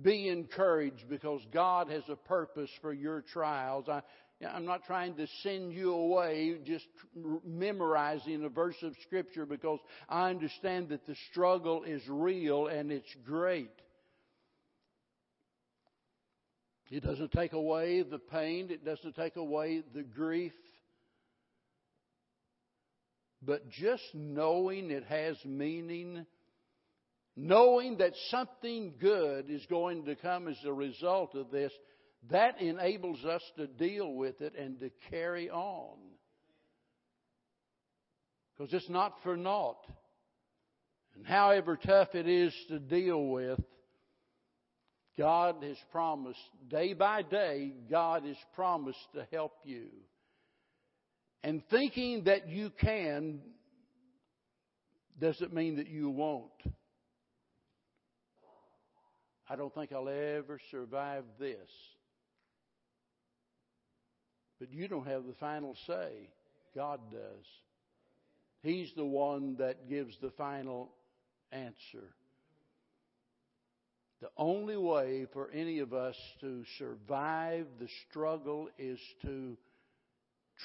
be 0.02 0.28
encouraged 0.28 1.08
because 1.08 1.40
God 1.52 1.90
has 1.90 2.02
a 2.08 2.16
purpose 2.16 2.70
for 2.82 2.92
your 2.92 3.22
trials. 3.22 3.88
I, 3.88 4.02
I'm 4.46 4.66
not 4.66 4.84
trying 4.84 5.14
to 5.16 5.26
send 5.42 5.72
you 5.72 5.94
away 5.94 6.58
just 6.64 6.86
memorizing 7.44 8.44
a 8.44 8.48
verse 8.48 8.76
of 8.82 8.94
Scripture 9.02 9.46
because 9.46 9.78
I 10.08 10.28
understand 10.28 10.90
that 10.90 11.06
the 11.06 11.16
struggle 11.30 11.84
is 11.84 12.02
real 12.08 12.66
and 12.66 12.92
it's 12.92 13.14
great. 13.24 13.70
It 16.90 17.02
doesn't 17.02 17.32
take 17.32 17.52
away 17.52 18.02
the 18.02 18.18
pain, 18.18 18.68
it 18.70 18.84
doesn't 18.84 19.16
take 19.16 19.36
away 19.36 19.82
the 19.94 20.02
grief. 20.02 20.52
But 23.42 23.68
just 23.70 24.04
knowing 24.14 24.90
it 24.90 25.04
has 25.04 25.36
meaning, 25.44 26.26
knowing 27.34 27.98
that 27.98 28.12
something 28.30 28.94
good 29.00 29.50
is 29.50 29.66
going 29.66 30.04
to 30.06 30.14
come 30.14 30.48
as 30.48 30.56
a 30.64 30.72
result 30.72 31.34
of 31.34 31.50
this, 31.50 31.72
that 32.30 32.60
enables 32.60 33.24
us 33.24 33.42
to 33.56 33.66
deal 33.66 34.12
with 34.14 34.40
it 34.40 34.54
and 34.58 34.80
to 34.80 34.90
carry 35.10 35.50
on. 35.50 35.96
Because 38.56 38.72
it's 38.72 38.88
not 38.88 39.12
for 39.22 39.36
naught. 39.36 39.84
And 41.14 41.26
however 41.26 41.76
tough 41.76 42.14
it 42.14 42.26
is 42.26 42.54
to 42.68 42.78
deal 42.78 43.26
with, 43.26 43.60
God 45.18 45.56
has 45.62 45.76
promised, 45.92 46.38
day 46.68 46.92
by 46.92 47.22
day, 47.22 47.72
God 47.90 48.24
has 48.24 48.36
promised 48.54 48.98
to 49.14 49.26
help 49.32 49.54
you. 49.64 49.86
And 51.42 51.62
thinking 51.70 52.24
that 52.24 52.48
you 52.48 52.70
can 52.70 53.40
doesn't 55.18 55.54
mean 55.54 55.76
that 55.76 55.88
you 55.88 56.10
won't. 56.10 56.50
I 59.48 59.56
don't 59.56 59.72
think 59.74 59.92
I'll 59.92 60.08
ever 60.08 60.58
survive 60.70 61.24
this. 61.38 61.70
But 64.58 64.72
you 64.72 64.88
don't 64.88 65.06
have 65.06 65.24
the 65.24 65.34
final 65.38 65.76
say. 65.86 66.30
God 66.74 67.00
does. 67.10 67.44
He's 68.62 68.92
the 68.96 69.04
one 69.04 69.56
that 69.58 69.88
gives 69.88 70.16
the 70.20 70.30
final 70.30 70.90
answer. 71.52 72.12
The 74.20 74.30
only 74.36 74.76
way 74.76 75.26
for 75.32 75.50
any 75.50 75.80
of 75.80 75.92
us 75.92 76.16
to 76.40 76.64
survive 76.78 77.66
the 77.78 77.88
struggle 78.08 78.68
is 78.78 78.98
to 79.22 79.56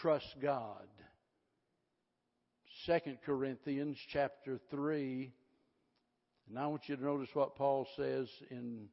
trust 0.01 0.35
God. 0.41 0.87
2 2.85 2.99
Corinthians 3.25 3.97
chapter 4.11 4.59
3. 4.71 5.33
And 6.49 6.59
I 6.59 6.67
want 6.67 6.83
you 6.87 6.95
to 6.95 7.03
notice 7.03 7.29
what 7.33 7.55
Paul 7.55 7.87
says 7.97 8.27
in, 8.49 8.87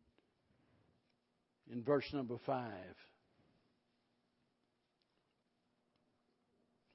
in 1.72 1.82
verse 1.82 2.06
number 2.12 2.36
5. 2.44 2.64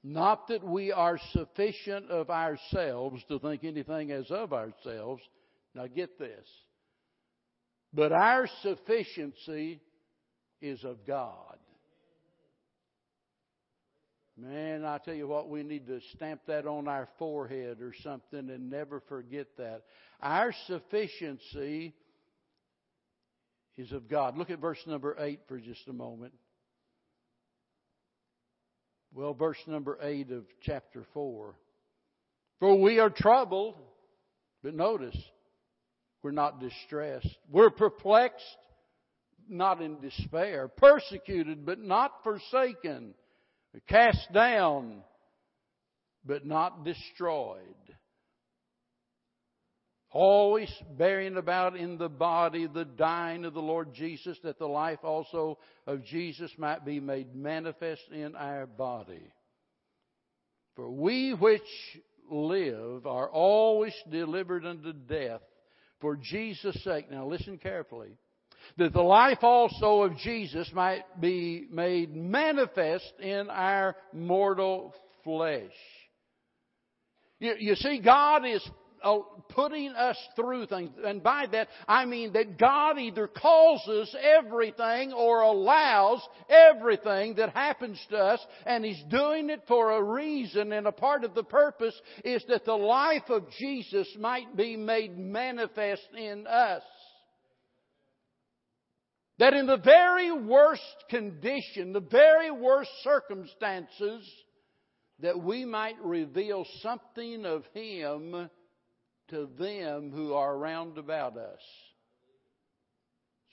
Not 0.02 0.48
that 0.48 0.62
we 0.62 0.92
are 0.92 1.18
sufficient 1.32 2.10
of 2.10 2.28
ourselves 2.28 3.24
to 3.28 3.38
think 3.38 3.64
anything 3.64 4.12
as 4.12 4.30
of 4.30 4.52
ourselves. 4.52 5.22
Now 5.74 5.86
get 5.86 6.18
this. 6.18 6.46
But 7.94 8.12
our 8.12 8.48
sufficiency 8.62 9.80
is 10.60 10.82
of 10.82 11.06
God. 11.06 11.56
Man, 14.36 14.84
I 14.84 14.98
tell 14.98 15.14
you 15.14 15.28
what, 15.28 15.48
we 15.48 15.62
need 15.62 15.86
to 15.86 16.00
stamp 16.16 16.40
that 16.48 16.66
on 16.66 16.88
our 16.88 17.08
forehead 17.20 17.80
or 17.80 17.94
something 18.02 18.50
and 18.50 18.68
never 18.68 19.00
forget 19.08 19.46
that. 19.58 19.82
Our 20.20 20.52
sufficiency 20.66 21.94
is 23.76 23.92
of 23.92 24.08
God. 24.08 24.36
Look 24.36 24.50
at 24.50 24.58
verse 24.58 24.82
number 24.88 25.14
8 25.16 25.40
for 25.46 25.60
just 25.60 25.86
a 25.86 25.92
moment. 25.92 26.32
Well, 29.12 29.34
verse 29.34 29.58
number 29.68 29.98
8 30.02 30.32
of 30.32 30.44
chapter 30.62 31.04
4. 31.14 31.54
For 32.58 32.80
we 32.80 32.98
are 32.98 33.10
troubled, 33.10 33.76
but 34.64 34.74
notice, 34.74 35.16
we're 36.24 36.32
not 36.32 36.58
distressed. 36.58 37.36
We're 37.50 37.70
perplexed, 37.70 38.56
not 39.48 39.82
in 39.82 40.00
despair. 40.00 40.66
Persecuted, 40.68 41.64
but 41.64 41.78
not 41.78 42.10
forsaken. 42.24 43.14
Cast 43.88 44.32
down, 44.32 45.02
but 46.24 46.46
not 46.46 46.84
destroyed 46.84 47.60
always 50.14 50.72
bearing 50.96 51.36
about 51.36 51.76
in 51.76 51.98
the 51.98 52.08
body 52.08 52.68
the 52.68 52.84
dying 52.84 53.44
of 53.44 53.52
the 53.52 53.60
Lord 53.60 53.92
Jesus, 53.92 54.38
that 54.44 54.60
the 54.60 54.66
life 54.66 55.00
also 55.02 55.58
of 55.88 56.04
Jesus 56.04 56.52
might 56.56 56.84
be 56.84 57.00
made 57.00 57.34
manifest 57.34 58.02
in 58.12 58.36
our 58.36 58.64
body. 58.64 59.32
For 60.76 60.88
we 60.88 61.34
which 61.34 61.60
live 62.30 63.06
are 63.06 63.28
always 63.28 63.94
delivered 64.08 64.64
unto 64.64 64.92
death 64.92 65.42
for 66.00 66.16
Jesus' 66.16 66.82
sake. 66.84 67.10
Now 67.10 67.26
listen 67.26 67.58
carefully. 67.58 68.16
That 68.78 68.92
the 68.92 69.02
life 69.02 69.38
also 69.42 70.02
of 70.02 70.16
Jesus 70.16 70.70
might 70.72 71.20
be 71.20 71.66
made 71.70 72.14
manifest 72.14 73.12
in 73.20 73.50
our 73.50 73.94
mortal 74.12 74.94
flesh. 75.22 75.72
You, 77.40 77.54
you 77.58 77.74
see, 77.74 78.00
God 78.00 78.46
is 78.46 78.66
Oh, 79.06 79.26
putting 79.50 79.90
us 79.90 80.16
through 80.34 80.64
things. 80.64 80.90
And 81.04 81.22
by 81.22 81.44
that, 81.52 81.68
I 81.86 82.06
mean 82.06 82.32
that 82.32 82.58
God 82.58 82.98
either 82.98 83.28
causes 83.28 84.16
everything 84.18 85.12
or 85.12 85.42
allows 85.42 86.26
everything 86.48 87.34
that 87.34 87.50
happens 87.50 88.00
to 88.08 88.16
us, 88.16 88.40
and 88.64 88.82
He's 88.82 89.02
doing 89.10 89.50
it 89.50 89.60
for 89.68 89.90
a 89.90 90.02
reason, 90.02 90.72
and 90.72 90.86
a 90.86 90.92
part 90.92 91.22
of 91.22 91.34
the 91.34 91.44
purpose 91.44 91.94
is 92.24 92.42
that 92.48 92.64
the 92.64 92.72
life 92.72 93.28
of 93.28 93.50
Jesus 93.58 94.08
might 94.18 94.56
be 94.56 94.74
made 94.74 95.18
manifest 95.18 96.08
in 96.16 96.46
us. 96.46 96.82
That 99.38 99.52
in 99.52 99.66
the 99.66 99.76
very 99.76 100.32
worst 100.32 101.04
condition, 101.10 101.92
the 101.92 102.00
very 102.00 102.50
worst 102.50 102.90
circumstances, 103.02 104.26
that 105.20 105.38
we 105.38 105.66
might 105.66 106.00
reveal 106.02 106.64
something 106.80 107.44
of 107.44 107.64
Him 107.74 108.48
to 109.28 109.48
them 109.58 110.10
who 110.14 110.34
are 110.34 110.56
round 110.56 110.98
about 110.98 111.36
us. 111.36 111.60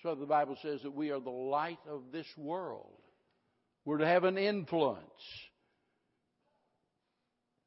So 0.03 0.15
the 0.15 0.25
Bible 0.25 0.57
says 0.61 0.81
that 0.83 0.93
we 0.95 1.11
are 1.11 1.19
the 1.19 1.29
light 1.29 1.79
of 1.87 2.11
this 2.11 2.25
world. 2.37 2.97
We're 3.85 3.99
to 3.99 4.07
have 4.07 4.23
an 4.23 4.37
influence. 4.37 5.03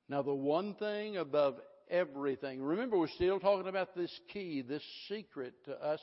Now, 0.08 0.22
the 0.22 0.34
one 0.34 0.74
thing 0.74 1.16
above 1.16 1.56
everything, 1.88 2.62
remember, 2.62 2.98
we're 2.98 3.08
still 3.08 3.40
talking 3.40 3.68
about 3.68 3.94
this 3.94 4.12
key, 4.32 4.62
this 4.62 4.82
secret 5.08 5.54
to 5.64 5.72
us 5.72 6.00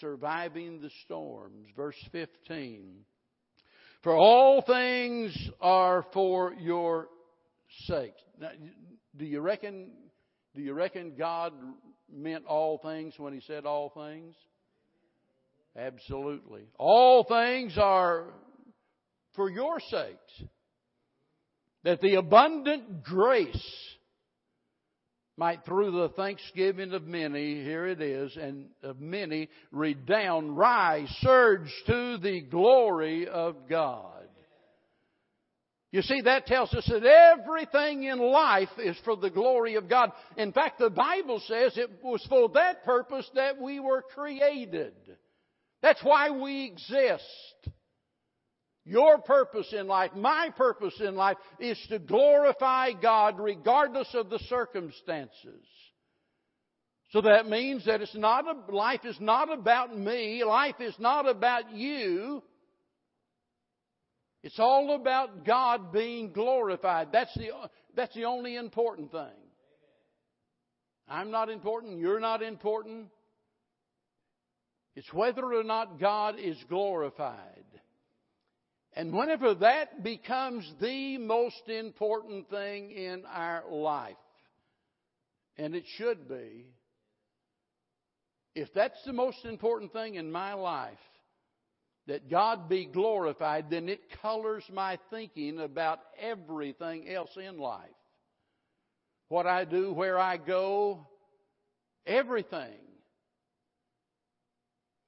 surviving 0.00 0.80
the 0.80 0.90
storms. 1.04 1.66
Verse 1.76 1.96
15. 2.12 3.00
For 4.02 4.14
all 4.14 4.62
things 4.62 5.36
are 5.60 6.04
for 6.12 6.54
your 6.54 7.08
sake. 7.86 8.14
Now, 8.38 8.50
do 9.16 9.24
you 9.24 9.40
reckon 9.40 9.90
do 10.56 10.62
you 10.62 10.72
reckon 10.72 11.12
God 11.16 11.52
meant 12.10 12.46
all 12.46 12.78
things 12.78 13.14
when 13.18 13.34
he 13.34 13.40
said 13.46 13.66
all 13.66 13.90
things? 13.90 14.34
Absolutely. 15.78 16.62
All 16.78 17.24
things 17.24 17.76
are 17.76 18.24
for 19.34 19.50
your 19.50 19.78
sakes. 19.80 20.48
That 21.84 22.00
the 22.00 22.14
abundant 22.14 23.04
grace 23.04 23.96
might 25.36 25.64
through 25.66 25.90
the 25.92 26.08
thanksgiving 26.16 26.94
of 26.94 27.06
many, 27.06 27.62
here 27.62 27.86
it 27.86 28.00
is, 28.00 28.34
and 28.36 28.68
of 28.82 28.98
many, 28.98 29.50
redound, 29.70 30.56
rise, 30.56 31.08
surge 31.20 31.70
to 31.86 32.16
the 32.16 32.40
glory 32.40 33.28
of 33.28 33.68
God. 33.68 34.15
You 35.92 36.02
see, 36.02 36.20
that 36.22 36.46
tells 36.46 36.74
us 36.74 36.86
that 36.86 37.04
everything 37.04 38.04
in 38.04 38.18
life 38.18 38.68
is 38.78 38.96
for 39.04 39.16
the 39.16 39.30
glory 39.30 39.76
of 39.76 39.88
God. 39.88 40.10
In 40.36 40.52
fact, 40.52 40.78
the 40.78 40.90
Bible 40.90 41.40
says 41.46 41.76
it 41.76 42.02
was 42.02 42.24
for 42.28 42.48
that 42.50 42.84
purpose 42.84 43.28
that 43.34 43.60
we 43.60 43.78
were 43.80 44.02
created. 44.02 44.94
That's 45.82 46.02
why 46.02 46.30
we 46.30 46.64
exist. 46.64 47.22
Your 48.84 49.18
purpose 49.18 49.72
in 49.72 49.86
life, 49.88 50.12
my 50.14 50.50
purpose 50.56 50.94
in 51.00 51.16
life, 51.16 51.36
is 51.58 51.78
to 51.88 51.98
glorify 51.98 52.92
God 52.92 53.38
regardless 53.38 54.08
of 54.14 54.30
the 54.30 54.38
circumstances. 54.48 55.64
So 57.10 57.20
that 57.20 57.48
means 57.48 57.84
that 57.86 58.00
it's 58.00 58.14
not 58.14 58.44
a, 58.46 58.72
life 58.72 59.04
is 59.04 59.16
not 59.20 59.52
about 59.52 59.96
me, 59.96 60.44
life 60.44 60.80
is 60.80 60.94
not 60.98 61.28
about 61.28 61.72
you. 61.72 62.42
It's 64.46 64.60
all 64.60 64.94
about 64.94 65.44
God 65.44 65.92
being 65.92 66.30
glorified. 66.30 67.08
That's 67.10 67.34
the, 67.34 67.48
that's 67.96 68.14
the 68.14 68.26
only 68.26 68.54
important 68.54 69.10
thing. 69.10 69.42
I'm 71.08 71.32
not 71.32 71.50
important. 71.50 71.98
You're 71.98 72.20
not 72.20 72.44
important. 72.44 73.08
It's 74.94 75.12
whether 75.12 75.52
or 75.52 75.64
not 75.64 75.98
God 75.98 76.36
is 76.38 76.56
glorified. 76.68 77.64
And 78.92 79.12
whenever 79.12 79.52
that 79.56 80.04
becomes 80.04 80.72
the 80.80 81.18
most 81.18 81.68
important 81.68 82.48
thing 82.48 82.92
in 82.92 83.24
our 83.26 83.64
life, 83.68 84.14
and 85.56 85.74
it 85.74 85.86
should 85.96 86.28
be, 86.28 86.66
if 88.54 88.72
that's 88.74 89.02
the 89.04 89.12
most 89.12 89.44
important 89.44 89.92
thing 89.92 90.14
in 90.14 90.30
my 90.30 90.54
life, 90.54 90.98
that 92.06 92.30
God 92.30 92.68
be 92.68 92.86
glorified, 92.86 93.70
then 93.70 93.88
it 93.88 94.00
colors 94.22 94.64
my 94.72 94.98
thinking 95.10 95.58
about 95.58 96.00
everything 96.20 97.08
else 97.08 97.36
in 97.36 97.58
life. 97.58 97.88
What 99.28 99.46
I 99.46 99.64
do, 99.64 99.92
where 99.92 100.18
I 100.18 100.36
go, 100.36 101.06
everything. 102.06 102.78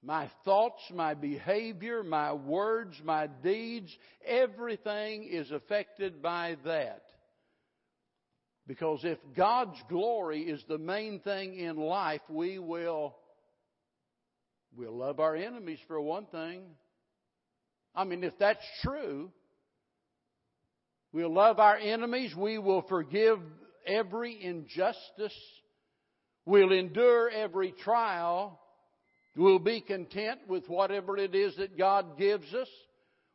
My 0.02 0.30
thoughts, 0.44 0.82
my 0.92 1.14
behavior, 1.14 2.02
my 2.02 2.32
words, 2.32 3.00
my 3.04 3.26
deeds, 3.26 3.96
everything 4.26 5.24
is 5.24 5.50
affected 5.50 6.22
by 6.22 6.56
that. 6.64 7.02
Because 8.66 9.00
if 9.02 9.18
God's 9.36 9.78
glory 9.88 10.42
is 10.42 10.62
the 10.68 10.78
main 10.78 11.20
thing 11.20 11.58
in 11.58 11.76
life, 11.76 12.20
we 12.28 12.58
will 12.58 13.16
we'll 14.76 14.96
love 14.96 15.20
our 15.20 15.34
enemies 15.34 15.78
for 15.88 16.00
one 16.00 16.26
thing. 16.26 16.62
I 17.94 18.04
mean, 18.04 18.22
if 18.24 18.38
that's 18.38 18.64
true, 18.82 19.30
we'll 21.12 21.32
love 21.32 21.58
our 21.58 21.76
enemies, 21.76 22.34
we 22.36 22.58
will 22.58 22.82
forgive 22.82 23.38
every 23.86 24.42
injustice, 24.42 25.36
we'll 26.44 26.72
endure 26.72 27.30
every 27.30 27.72
trial, 27.72 28.60
we'll 29.36 29.58
be 29.58 29.80
content 29.80 30.40
with 30.48 30.68
whatever 30.68 31.16
it 31.16 31.34
is 31.34 31.56
that 31.56 31.76
God 31.76 32.18
gives 32.18 32.52
us, 32.54 32.68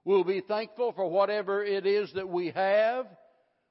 we'll 0.06 0.24
be 0.24 0.42
thankful 0.42 0.94
for 0.94 1.10
whatever 1.10 1.63
it 1.63 1.86
is 1.86 2.12
that 2.13 2.30
we 2.30 2.52
have, 2.52 3.08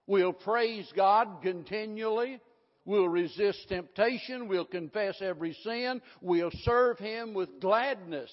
we'll 0.06 0.32
praise 0.32 0.90
God 0.94 1.42
continually. 1.42 2.40
We'll 2.84 3.08
resist 3.08 3.68
temptation. 3.68 4.48
We'll 4.48 4.64
confess 4.64 5.14
every 5.20 5.54
sin. 5.62 6.02
We'll 6.20 6.50
serve 6.64 6.98
Him 6.98 7.32
with 7.32 7.60
gladness. 7.60 8.30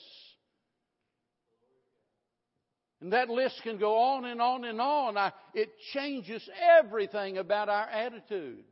And 3.02 3.14
that 3.14 3.30
list 3.30 3.62
can 3.64 3.78
go 3.78 3.98
on 3.98 4.26
and 4.26 4.42
on 4.42 4.66
and 4.66 4.82
on. 4.82 5.18
I, 5.18 5.32
it 5.54 5.70
changes 5.94 6.48
everything 6.80 7.38
about 7.38 7.70
our 7.70 7.88
attitude. 7.88 8.66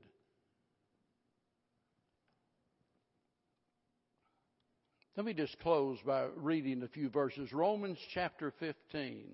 Let 5.15 5.25
me 5.25 5.33
just 5.33 5.57
close 5.59 5.97
by 6.05 6.27
reading 6.35 6.83
a 6.83 6.87
few 6.87 7.09
verses. 7.09 7.51
Romans 7.51 7.97
chapter 8.13 8.53
15, 8.59 9.25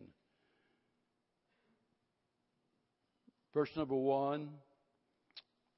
verse 3.53 3.69
number 3.75 3.95
1. 3.95 4.49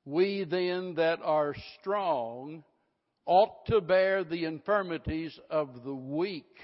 We 0.04 0.43
then 0.43 0.95
that 0.95 1.21
are 1.23 1.56
strong 1.80 2.63
ought 3.25 3.65
to 3.67 3.82
bear 3.82 4.23
the 4.23 4.45
infirmities 4.45 5.39
of 5.49 5.84
the 5.84 5.95
weak 5.95 6.63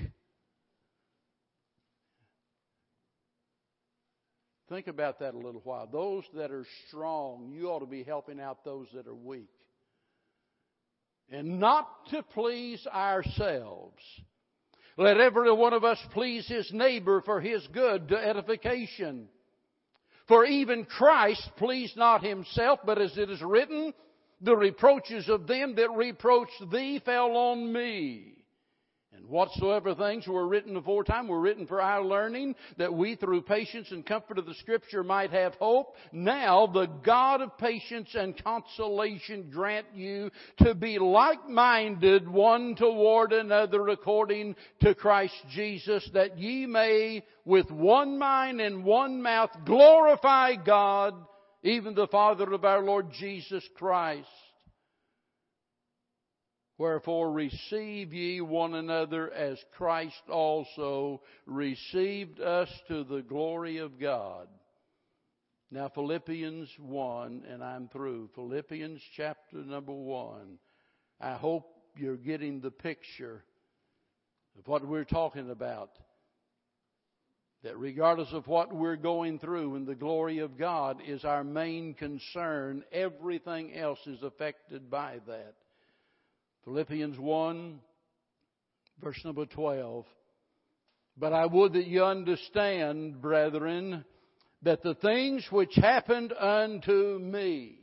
Think 4.72 4.88
about 4.88 5.20
that 5.20 5.34
a 5.34 5.38
little 5.38 5.60
while. 5.66 5.86
Those 5.86 6.24
that 6.34 6.50
are 6.50 6.66
strong, 6.88 7.52
you 7.54 7.68
ought 7.68 7.80
to 7.80 7.86
be 7.86 8.04
helping 8.04 8.40
out 8.40 8.64
those 8.64 8.88
that 8.94 9.06
are 9.06 9.14
weak. 9.14 9.50
And 11.30 11.60
not 11.60 11.90
to 12.12 12.24
please 12.24 12.88
ourselves. 12.88 14.02
Let 14.96 15.20
every 15.20 15.52
one 15.52 15.74
of 15.74 15.84
us 15.84 15.98
please 16.14 16.48
his 16.48 16.72
neighbor 16.72 17.22
for 17.26 17.42
his 17.42 17.68
good 17.74 18.08
to 18.08 18.18
edification. 18.18 19.28
For 20.30 20.46
even 20.46 20.86
Christ 20.86 21.52
pleased 21.58 21.98
not 21.98 22.24
himself, 22.24 22.80
but 22.86 23.02
as 23.02 23.18
it 23.18 23.30
is 23.30 23.42
written, 23.42 23.94
the 24.40 24.56
reproaches 24.56 25.28
of 25.28 25.48
them 25.48 25.76
that 25.76 25.92
reproached 25.92 26.72
thee 26.72 27.02
fell 27.04 27.36
on 27.36 27.74
me. 27.74 28.41
And 29.22 29.30
whatsoever 29.30 29.94
things 29.94 30.28
were 30.28 30.48
written 30.48 30.76
aforetime 30.76 31.28
were 31.28 31.40
written 31.40 31.68
for 31.68 31.82
our 31.82 32.04
learning, 32.04 32.56
that 32.78 32.94
we 32.94 33.16
through 33.16 33.44
patience 33.44 33.92
and 33.92 34.06
comfort 34.06 34.38
of 34.38 34.46
the 34.46 34.56
Scripture 34.56 35.04
might 35.04 35.32
have 35.32 35.54
hope. 35.56 35.96
Now 36.12 36.68
the 36.68 36.88
God 36.88 37.42
of 37.42 37.58
patience 37.58 38.10
and 38.16 38.42
consolation 38.44 39.50
grant 39.52 39.88
you 39.94 40.32
to 40.60 40.74
be 40.74 40.98
like-minded 41.00 42.28
one 42.28 42.76
toward 42.76 43.34
another 43.34 43.88
according 43.90 44.56
to 44.82 44.96
Christ 44.96 45.36
Jesus, 45.52 46.10
that 46.14 46.38
ye 46.38 46.66
may 46.66 47.24
with 47.46 47.70
one 47.70 48.18
mind 48.18 48.62
and 48.62 48.84
one 48.84 49.22
mouth 49.22 49.52
glorify 49.66 50.56
God, 50.56 51.14
even 51.64 51.94
the 51.94 52.08
Father 52.08 52.52
of 52.54 52.66
our 52.66 52.82
Lord 52.84 53.12
Jesus 53.20 53.64
Christ. 53.76 54.28
Wherefore 56.82 57.32
receive 57.32 58.12
ye 58.12 58.42
one 58.42 58.74
another 58.74 59.32
as 59.32 59.64
Christ 59.78 60.24
also 60.28 61.22
received 61.46 62.40
us 62.40 62.70
to 62.88 63.04
the 63.04 63.22
glory 63.22 63.78
of 63.78 64.00
God. 64.00 64.48
Now, 65.70 65.90
Philippians 65.90 66.70
1, 66.80 67.44
and 67.48 67.64
I'm 67.64 67.88
through. 67.90 68.32
Philippians 68.34 69.00
chapter 69.16 69.58
number 69.58 69.92
1. 69.92 70.58
I 71.20 71.34
hope 71.34 71.72
you're 71.96 72.18
getting 72.18 72.62
the 72.62 72.72
picture 72.72 73.44
of 74.58 74.68
what 74.68 74.84
we're 74.84 75.04
talking 75.04 75.52
about. 75.52 75.92
That 77.62 77.78
regardless 77.78 78.34
of 78.34 78.48
what 78.48 78.74
we're 78.74 78.96
going 78.96 79.38
through, 79.38 79.76
and 79.76 79.86
the 79.86 79.94
glory 79.94 80.40
of 80.40 80.58
God 80.58 81.00
is 81.06 81.26
our 81.26 81.44
main 81.44 81.94
concern, 81.94 82.84
everything 82.92 83.78
else 83.78 84.00
is 84.08 84.24
affected 84.24 84.90
by 84.90 85.20
that. 85.28 85.54
Philippians 86.66 87.18
1, 87.18 87.80
verse 89.02 89.20
number 89.26 89.46
12. 89.46 90.06
But 91.18 91.34
I 91.34 91.46
would 91.46 91.74
that 91.74 91.88
you 91.88 92.04
understand, 92.04 93.22
brethren, 93.22 94.06
that 94.62 94.84
the 94.84 94.94
things 94.96 95.46
which 95.50 95.74
happened 95.76 96.34
unto 96.34 97.20
me, 97.20 97.80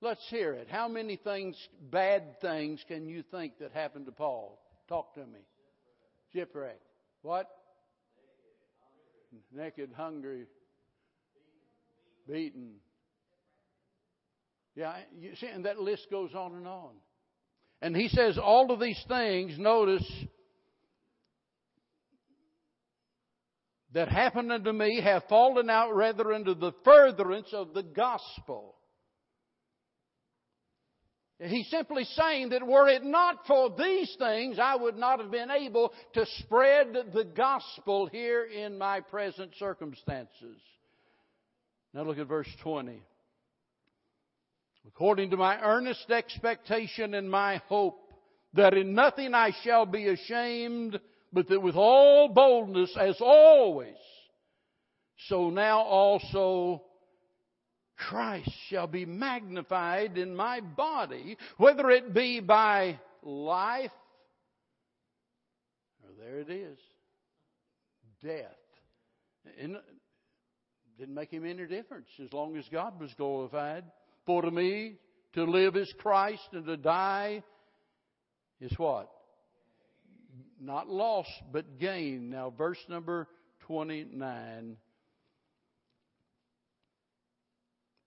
let's 0.00 0.24
hear 0.28 0.54
it. 0.54 0.68
How 0.70 0.88
many 0.88 1.16
things, 1.16 1.56
bad 1.90 2.40
things, 2.40 2.82
can 2.88 3.06
you 3.06 3.22
think 3.30 3.58
that 3.58 3.72
happened 3.72 4.06
to 4.06 4.12
Paul? 4.12 4.58
Talk 4.88 5.14
to 5.14 5.20
me. 5.20 5.40
Shipwreck. 6.32 6.80
What? 7.22 7.48
Naked, 9.52 9.90
hungry, 9.96 10.46
beaten. 12.28 12.76
Yeah, 14.74 14.94
you 15.18 15.34
see, 15.36 15.46
and 15.46 15.64
that 15.64 15.78
list 15.80 16.06
goes 16.10 16.34
on 16.34 16.54
and 16.54 16.66
on. 16.66 16.90
And 17.82 17.96
he 17.96 18.08
says 18.08 18.38
all 18.38 18.70
of 18.70 18.80
these 18.80 19.02
things, 19.08 19.58
notice, 19.58 20.06
that 23.92 24.08
happened 24.08 24.52
unto 24.52 24.72
me 24.72 25.00
have 25.00 25.24
fallen 25.28 25.68
out 25.68 25.94
rather 25.94 26.32
into 26.32 26.54
the 26.54 26.72
furtherance 26.84 27.48
of 27.52 27.74
the 27.74 27.82
gospel. 27.82 28.76
He's 31.42 31.70
simply 31.70 32.04
saying 32.04 32.50
that 32.50 32.66
were 32.66 32.86
it 32.88 33.02
not 33.02 33.46
for 33.46 33.74
these 33.76 34.14
things, 34.18 34.58
I 34.58 34.76
would 34.76 34.96
not 34.96 35.20
have 35.20 35.30
been 35.30 35.50
able 35.50 35.94
to 36.12 36.26
spread 36.38 36.92
the 37.14 37.24
gospel 37.24 38.06
here 38.06 38.44
in 38.44 38.76
my 38.76 39.00
present 39.00 39.52
circumstances. 39.58 40.58
Now 41.94 42.02
look 42.02 42.18
at 42.18 42.28
verse 42.28 42.48
20. 42.62 43.02
According 44.94 45.30
to 45.30 45.36
my 45.36 45.58
earnest 45.60 46.10
expectation 46.10 47.14
and 47.14 47.30
my 47.30 47.62
hope, 47.68 48.12
that 48.54 48.74
in 48.74 48.94
nothing 48.94 49.32
I 49.34 49.52
shall 49.62 49.86
be 49.86 50.08
ashamed, 50.08 51.00
but 51.32 51.48
that 51.48 51.62
with 51.62 51.76
all 51.76 52.28
boldness, 52.28 52.96
as 52.98 53.16
always, 53.20 53.94
so 55.28 55.50
now 55.50 55.80
also 55.80 56.82
Christ 57.96 58.50
shall 58.68 58.86
be 58.86 59.06
magnified 59.06 60.18
in 60.18 60.34
my 60.34 60.60
body, 60.60 61.36
whether 61.56 61.90
it 61.90 62.12
be 62.12 62.40
by 62.40 62.98
life, 63.22 63.92
or 66.02 66.10
there 66.18 66.40
it 66.40 66.50
is, 66.50 66.78
death. 68.22 68.56
Didn't 69.56 71.14
make 71.14 71.30
him 71.30 71.46
any 71.46 71.66
difference 71.66 72.08
as 72.22 72.32
long 72.32 72.56
as 72.56 72.64
God 72.70 73.00
was 73.00 73.14
glorified. 73.14 73.84
For 74.30 74.42
to 74.42 74.50
me, 74.52 74.94
to 75.32 75.42
live 75.42 75.74
is 75.74 75.92
Christ 75.98 76.46
and 76.52 76.64
to 76.66 76.76
die 76.76 77.42
is 78.60 78.70
what? 78.78 79.10
not 80.60 80.88
loss, 80.88 81.26
but 81.50 81.80
gain. 81.80 82.30
Now, 82.30 82.50
verse 82.56 82.78
number 82.88 83.26
29. 83.66 84.76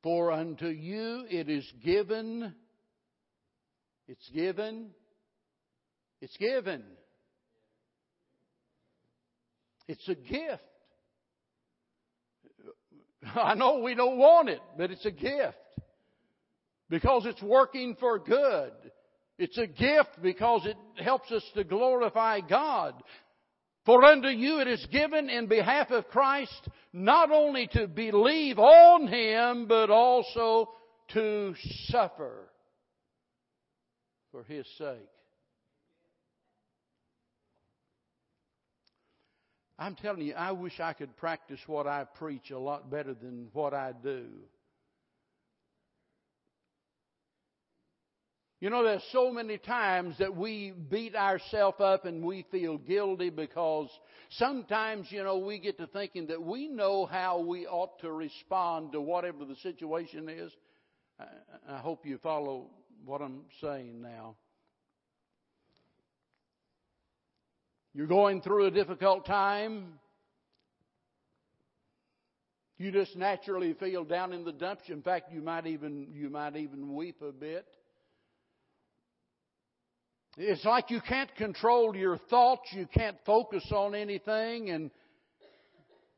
For 0.01 0.31
unto 0.31 0.67
you 0.67 1.25
it 1.29 1.49
is 1.49 1.69
given, 1.83 2.55
it's 4.07 4.29
given, 4.29 4.91
it's 6.21 6.37
given. 6.37 6.83
It's 9.89 10.07
a 10.07 10.15
gift. 10.15 10.63
I 13.35 13.55
know 13.55 13.79
we 13.79 13.93
don't 13.93 14.17
want 14.17 14.47
it, 14.47 14.61
but 14.77 14.89
it's 14.89 15.05
a 15.05 15.11
gift. 15.11 15.57
Because 16.89 17.25
it's 17.25 17.41
working 17.41 17.95
for 17.99 18.19
good. 18.19 18.71
It's 19.37 19.57
a 19.57 19.67
gift 19.67 20.21
because 20.21 20.65
it 20.65 20.77
helps 21.03 21.31
us 21.31 21.43
to 21.55 21.63
glorify 21.63 22.41
God. 22.41 22.93
For 23.85 24.03
unto 24.03 24.29
you 24.29 24.59
it 24.59 24.67
is 24.67 24.85
given 24.91 25.29
in 25.29 25.47
behalf 25.47 25.91
of 25.91 26.07
Christ 26.07 26.69
not 26.93 27.31
only 27.31 27.67
to 27.73 27.87
believe 27.87 28.59
on 28.59 29.07
Him, 29.07 29.67
but 29.67 29.89
also 29.89 30.69
to 31.09 31.53
suffer 31.87 32.49
for 34.31 34.43
His 34.43 34.65
sake. 34.77 35.09
I'm 39.77 39.95
telling 39.95 40.21
you, 40.21 40.33
I 40.35 40.51
wish 40.51 40.79
I 40.79 40.93
could 40.93 41.17
practice 41.17 41.59
what 41.67 41.87
I 41.87 42.05
preach 42.05 42.51
a 42.51 42.59
lot 42.59 42.89
better 42.89 43.13
than 43.13 43.49
what 43.51 43.73
I 43.73 43.91
do. 43.91 44.27
You 48.63 48.69
know, 48.69 48.81
there's 48.81 49.03
so 49.11 49.29
many 49.29 49.57
times 49.57 50.17
that 50.19 50.37
we 50.37 50.71
beat 50.71 51.17
ourselves 51.17 51.81
up 51.81 52.05
and 52.05 52.23
we 52.23 52.45
feel 52.49 52.77
guilty 52.77 53.29
because 53.29 53.89
sometimes, 54.29 55.07
you 55.09 55.21
know, 55.21 55.39
we 55.39 55.59
get 55.59 55.77
to 55.79 55.87
thinking 55.87 56.27
that 56.27 56.41
we 56.41 56.69
know 56.69 57.05
how 57.05 57.41
we 57.41 57.67
ought 57.67 57.99
to 57.99 58.09
respond 58.13 58.93
to 58.93 59.01
whatever 59.01 59.43
the 59.43 59.57
situation 59.57 60.29
is. 60.29 60.49
I 61.19 61.79
hope 61.79 62.05
you 62.05 62.17
follow 62.19 62.69
what 63.03 63.21
I'm 63.21 63.41
saying 63.59 64.01
now. 64.01 64.37
You're 67.93 68.07
going 68.07 68.41
through 68.41 68.67
a 68.67 68.71
difficult 68.71 69.25
time. 69.25 69.99
You 72.77 72.93
just 72.93 73.17
naturally 73.17 73.73
feel 73.73 74.05
down 74.05 74.31
in 74.31 74.45
the 74.45 74.53
dumps. 74.53 74.83
In 74.87 75.01
fact, 75.01 75.33
you 75.33 75.41
might 75.41 75.67
even 75.67 76.07
you 76.13 76.29
might 76.29 76.55
even 76.55 76.95
weep 76.95 77.21
a 77.21 77.33
bit. 77.33 77.65
It's 80.37 80.65
like 80.65 80.89
you 80.89 80.99
can't 80.99 81.33
control 81.35 81.95
your 81.95 82.17
thoughts, 82.17 82.69
you 82.71 82.87
can't 82.87 83.17
focus 83.25 83.63
on 83.71 83.93
anything, 83.93 84.71
and 84.71 84.89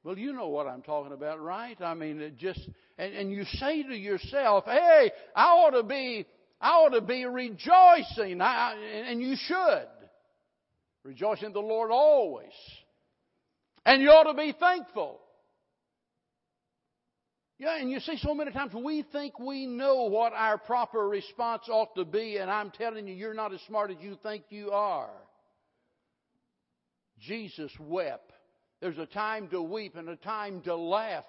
well, 0.04 0.18
you 0.18 0.32
know 0.32 0.48
what 0.48 0.68
I'm 0.68 0.84
talking 0.84 1.12
about, 1.12 1.42
right? 1.42 1.80
I 1.82 1.96
mean, 1.96 2.22
it 2.22 2.38
just 2.38 2.60
and, 2.98 3.14
and 3.14 3.32
you 3.32 3.44
say 3.44 3.84
to 3.84 3.94
yourself, 3.94 4.64
"Hey, 4.66 5.12
I 5.36 5.44
ought 5.44 5.72
to 5.72 5.84
be, 5.84 6.26
I 6.62 6.70
ought 6.70 6.94
to 6.94 7.02
be 7.02 7.26
rejoicing," 7.26 8.40
I, 8.40 8.76
and 9.08 9.22
you 9.22 9.36
should 9.36 9.88
rejoice 11.04 11.44
in 11.44 11.52
the 11.52 11.60
Lord 11.60 11.92
always, 11.92 12.54
and 13.86 14.02
you 14.02 14.10
ought 14.12 14.32
to 14.32 14.38
be 14.38 14.54
thankful. 14.58 15.20
Yeah, 17.58 17.80
and 17.80 17.90
you 17.90 18.02
see, 18.02 18.18
so 18.18 18.36
many 18.36 18.52
times 18.52 18.74
we 18.74 19.04
think 19.14 19.40
we 19.40 19.66
know 19.66 20.04
what 20.04 20.34
our 20.34 20.58
proper 20.58 21.08
response 21.08 21.64
ought 21.70 21.96
to 21.96 22.04
be, 22.04 22.38
and 22.38 22.52
I'm 22.52 22.70
telling 22.72 23.08
you, 23.08 23.14
you're 23.14 23.34
not 23.34 23.54
as 23.54 23.62
smart 23.68 23.92
as 23.92 23.98
you 24.02 24.18
think 24.22 24.44
you 24.50 24.72
are. 24.72 25.10
Jesus 27.22 27.72
wept. 27.80 28.32
There's 28.82 28.98
a 28.98 29.06
time 29.06 29.48
to 29.50 29.62
weep 29.62 29.96
and 29.96 30.10
a 30.10 30.18
time 30.18 30.62
to 30.64 30.76
laugh. 30.76 31.24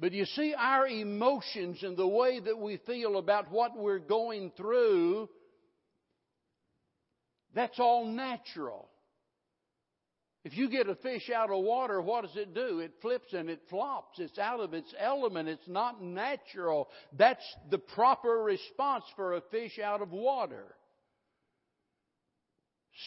But 0.00 0.12
you 0.12 0.24
see, 0.24 0.52
our 0.58 0.88
emotions 0.88 1.84
and 1.84 1.96
the 1.96 2.06
way 2.06 2.40
that 2.40 2.58
we 2.58 2.78
feel 2.86 3.18
about 3.18 3.52
what 3.52 3.78
we're 3.78 4.00
going 4.00 4.50
through, 4.56 5.28
that's 7.54 7.78
all 7.78 8.06
natural. 8.06 8.89
If 10.42 10.56
you 10.56 10.70
get 10.70 10.88
a 10.88 10.94
fish 10.94 11.28
out 11.28 11.50
of 11.50 11.62
water, 11.62 12.00
what 12.00 12.22
does 12.22 12.36
it 12.36 12.54
do? 12.54 12.80
It 12.80 12.92
flips 13.02 13.34
and 13.34 13.50
it 13.50 13.60
flops. 13.68 14.18
It's 14.18 14.38
out 14.38 14.60
of 14.60 14.72
its 14.72 14.92
element. 14.98 15.50
It's 15.50 15.68
not 15.68 16.02
natural. 16.02 16.88
That's 17.16 17.44
the 17.70 17.78
proper 17.78 18.38
response 18.42 19.04
for 19.16 19.34
a 19.34 19.42
fish 19.50 19.78
out 19.78 20.00
of 20.00 20.12
water. 20.12 20.64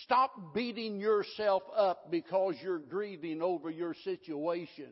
Stop 0.04 0.54
beating 0.54 1.00
yourself 1.00 1.64
up 1.76 2.12
because 2.12 2.56
you're 2.62 2.80
grieving 2.80 3.42
over 3.42 3.70
your 3.70 3.96
situation. 4.04 4.92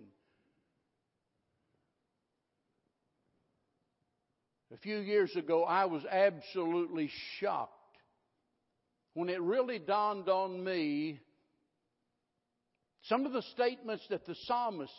A 4.74 4.78
few 4.78 4.98
years 4.98 5.36
ago, 5.36 5.64
I 5.64 5.86
was 5.86 6.04
absolutely 6.06 7.12
shocked 7.40 7.72
when 9.14 9.30
it 9.30 9.42
really 9.42 9.80
dawned 9.80 10.30
on 10.30 10.64
me 10.64 11.20
some 13.04 13.26
of 13.26 13.34
the 13.34 13.42
statements 13.42 14.06
that 14.10 14.26
the 14.26 14.36
psalmist 14.46 14.94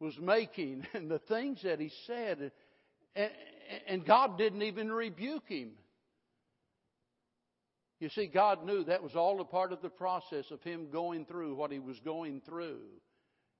was 0.00 0.18
making 0.18 0.86
and 0.94 1.10
the 1.10 1.18
things 1.20 1.62
that 1.62 1.80
he 1.80 1.90
said, 2.06 2.50
and, 3.14 3.30
and 3.86 4.06
God 4.06 4.38
didn't 4.38 4.62
even 4.62 4.90
rebuke 4.90 5.48
him. 5.48 5.72
You 8.00 8.08
see, 8.08 8.26
God 8.26 8.64
knew 8.64 8.84
that 8.84 9.02
was 9.02 9.14
all 9.14 9.40
a 9.42 9.44
part 9.44 9.72
of 9.72 9.82
the 9.82 9.90
process 9.90 10.50
of 10.50 10.62
him 10.62 10.88
going 10.90 11.26
through 11.26 11.54
what 11.54 11.70
he 11.70 11.78
was 11.78 12.00
going 12.00 12.40
through. 12.40 12.80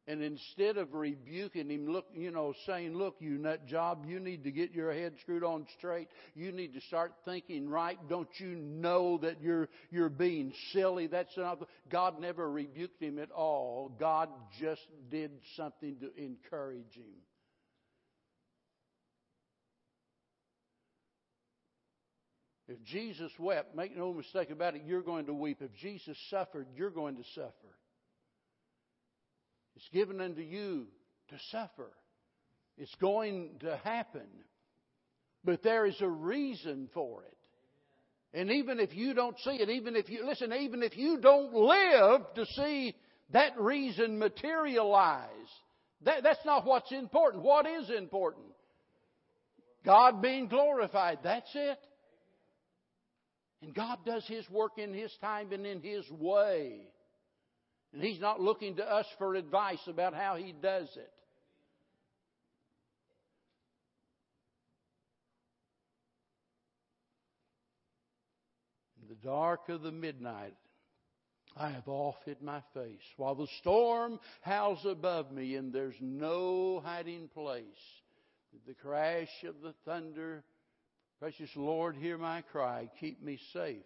And 0.07 0.23
instead 0.23 0.77
of 0.77 0.95
rebuking 0.95 1.71
him, 1.71 1.87
look, 1.87 2.07
you 2.15 2.31
know, 2.31 2.55
saying, 2.67 2.95
look, 2.95 3.17
you 3.21 3.39
nut 3.39 3.67
job, 3.67 4.07
you 4.09 4.19
need 4.19 4.45
to 4.45 4.51
get 4.51 4.73
your 4.73 4.93
head 4.93 5.15
screwed 5.21 5.45
on 5.45 5.67
straight. 5.79 6.09
You 6.35 6.53
need 6.53 6.75
to 6.75 6.81
start 6.81 7.13
thinking 7.25 7.69
right. 7.69 7.99
Don't 8.09 8.29
you 8.39 8.57
know 8.57 9.19
that 9.19 9.43
you're, 9.43 9.69
you're 9.91 10.09
being 10.09 10.53
silly? 10.73 11.07
That's 11.07 11.37
not, 11.37 11.63
God 11.91 12.19
never 12.19 12.51
rebuked 12.51 13.01
him 13.01 13.19
at 13.19 13.31
all. 13.31 13.95
God 14.01 14.31
just 14.59 14.81
did 15.11 15.33
something 15.57 15.97
to 16.01 16.11
encourage 16.21 16.95
him. 16.95 17.21
If 22.69 22.83
Jesus 22.85 23.33
wept, 23.39 23.77
make 23.77 23.97
no 23.97 24.15
mistake 24.15 24.51
about 24.51 24.77
it, 24.77 24.83
you're 24.87 25.03
going 25.03 25.27
to 25.27 25.35
weep. 25.35 25.61
If 25.61 25.75
Jesus 25.75 26.17
suffered, 26.31 26.69
you're 26.77 26.91
going 26.91 27.17
to 27.17 27.25
suffer. 27.35 27.53
It's 29.81 29.89
given 29.95 30.21
unto 30.21 30.43
you 30.43 30.89
to 31.31 31.37
suffer. 31.51 31.91
It's 32.77 32.95
going 33.01 33.53
to 33.61 33.81
happen. 33.83 34.27
But 35.43 35.63
there 35.63 35.87
is 35.87 35.99
a 36.03 36.09
reason 36.09 36.91
for 36.93 37.23
it. 37.23 38.39
And 38.39 38.51
even 38.51 38.79
if 38.79 38.95
you 38.95 39.15
don't 39.15 39.39
see 39.39 39.53
it, 39.53 39.71
even 39.71 39.97
if 39.97 40.11
you, 40.11 40.27
listen, 40.27 40.53
even 40.53 40.83
if 40.83 40.99
you 40.99 41.19
don't 41.19 41.55
live 41.55 42.21
to 42.35 42.45
see 42.45 42.95
that 43.33 43.59
reason 43.59 44.19
materialize, 44.19 45.31
that, 46.03 46.23
that's 46.25 46.45
not 46.45 46.67
what's 46.67 46.93
important. 46.93 47.43
What 47.43 47.67
is 47.67 47.89
important? 47.89 48.45
God 49.85 50.21
being 50.21 50.49
glorified. 50.49 51.21
That's 51.25 51.51
it. 51.55 51.79
And 53.63 53.75
God 53.75 53.99
does 54.05 54.27
His 54.27 54.49
work 54.51 54.73
in 54.77 54.93
His 54.93 55.13
time 55.23 55.53
and 55.53 55.65
in 55.65 55.81
His 55.81 56.05
way. 56.11 56.83
And 57.93 58.03
He's 58.03 58.21
not 58.21 58.41
looking 58.41 58.77
to 58.77 58.85
us 58.85 59.07
for 59.19 59.35
advice 59.35 59.87
about 59.87 60.15
how 60.15 60.37
He 60.37 60.53
does 60.53 60.89
it. 60.97 61.13
In 69.03 69.09
the 69.09 69.27
dark 69.27 69.69
of 69.69 69.83
the 69.83 69.93
midnight, 69.93 70.55
I 71.57 71.71
have 71.71 71.89
oft 71.89 72.25
hid 72.25 72.43
my 72.43 72.63
face, 72.75 73.03
while 73.17 73.35
the 73.35 73.49
storm 73.61 74.21
howls 74.43 74.87
above 74.87 75.33
me, 75.33 75.57
and 75.57 75.73
there's 75.73 75.97
no 76.01 76.81
hiding 76.85 77.29
place. 77.29 77.65
The 78.67 78.75
crash 78.75 79.45
of 79.45 79.61
the 79.63 79.75
thunder 79.85 80.45
Precious 81.21 81.55
Lord, 81.55 81.97
hear 81.97 82.17
my 82.17 82.41
cry. 82.41 82.89
Keep 82.99 83.23
me 83.23 83.39
safe 83.53 83.85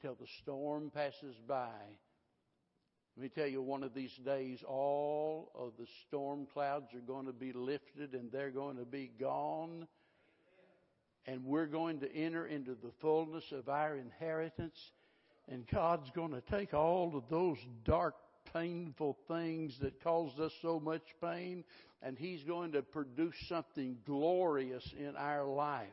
till 0.00 0.16
the 0.16 0.26
storm 0.42 0.90
passes 0.92 1.36
by. 1.46 1.70
Let 3.16 3.22
me 3.22 3.28
tell 3.28 3.46
you, 3.46 3.60
one 3.60 3.82
of 3.82 3.92
these 3.92 4.14
days, 4.24 4.62
all 4.66 5.50
of 5.54 5.72
the 5.78 5.86
storm 6.06 6.46
clouds 6.52 6.86
are 6.94 7.00
going 7.00 7.26
to 7.26 7.32
be 7.32 7.52
lifted 7.52 8.14
and 8.14 8.32
they're 8.32 8.50
going 8.50 8.78
to 8.78 8.86
be 8.86 9.10
gone. 9.20 9.86
And 11.26 11.44
we're 11.44 11.66
going 11.66 12.00
to 12.00 12.12
enter 12.12 12.46
into 12.46 12.74
the 12.74 12.90
fullness 13.02 13.44
of 13.52 13.68
our 13.68 13.96
inheritance. 13.96 14.78
And 15.46 15.66
God's 15.68 16.10
going 16.14 16.32
to 16.32 16.40
take 16.40 16.72
all 16.72 17.14
of 17.14 17.24
those 17.28 17.58
dark, 17.84 18.14
painful 18.52 19.18
things 19.28 19.76
that 19.82 20.02
caused 20.02 20.40
us 20.40 20.52
so 20.62 20.80
much 20.80 21.02
pain, 21.22 21.64
and 22.00 22.16
He's 22.16 22.42
going 22.44 22.72
to 22.72 22.82
produce 22.82 23.34
something 23.48 23.98
glorious 24.06 24.88
in 24.98 25.14
our 25.16 25.44
life. 25.44 25.86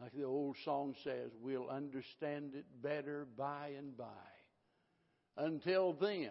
Like 0.00 0.12
the 0.12 0.24
old 0.24 0.56
song 0.64 0.94
says, 1.04 1.30
we'll 1.42 1.68
understand 1.68 2.54
it 2.54 2.64
better 2.82 3.26
by 3.36 3.72
and 3.76 3.96
by. 3.96 4.06
Until 5.36 5.94
then, 5.94 6.30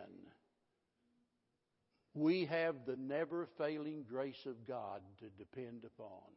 we 2.14 2.46
have 2.46 2.76
the 2.86 2.98
never 2.98 3.48
failing 3.58 4.06
grace 4.10 4.46
of 4.46 4.68
God 4.68 5.02
to 5.20 5.26
depend 5.38 5.84
upon. 5.86 6.30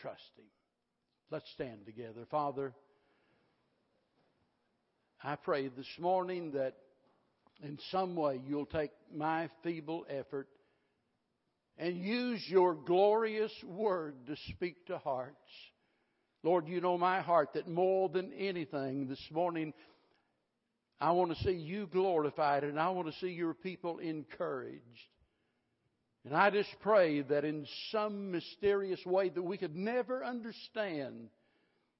Trust 0.00 0.22
Him. 0.36 0.46
Let's 1.30 1.50
stand 1.52 1.84
together. 1.84 2.26
Father, 2.30 2.72
I 5.22 5.36
pray 5.36 5.68
this 5.68 5.98
morning 5.98 6.52
that 6.52 6.74
in 7.62 7.78
some 7.90 8.16
way 8.16 8.40
you'll 8.46 8.66
take 8.66 8.92
my 9.14 9.50
feeble 9.62 10.06
effort 10.08 10.48
and 11.76 11.96
use 11.96 12.42
your 12.48 12.74
glorious 12.74 13.52
word 13.64 14.14
to 14.26 14.36
speak 14.50 14.86
to 14.86 14.98
hearts. 14.98 15.36
Lord, 16.42 16.68
you 16.68 16.80
know 16.80 16.96
my 16.96 17.20
heart 17.20 17.54
that 17.54 17.68
more 17.68 18.08
than 18.08 18.32
anything 18.32 19.08
this 19.08 19.22
morning, 19.32 19.74
I 21.00 21.12
want 21.12 21.36
to 21.36 21.42
see 21.44 21.52
you 21.52 21.86
glorified 21.86 22.64
and 22.64 22.78
I 22.78 22.90
want 22.90 23.08
to 23.08 23.18
see 23.20 23.28
your 23.28 23.54
people 23.54 23.98
encouraged. 23.98 24.82
And 26.24 26.34
I 26.34 26.50
just 26.50 26.70
pray 26.80 27.22
that 27.22 27.44
in 27.44 27.66
some 27.90 28.32
mysterious 28.32 29.00
way 29.06 29.28
that 29.28 29.42
we 29.42 29.56
could 29.56 29.76
never 29.76 30.24
understand, 30.24 31.30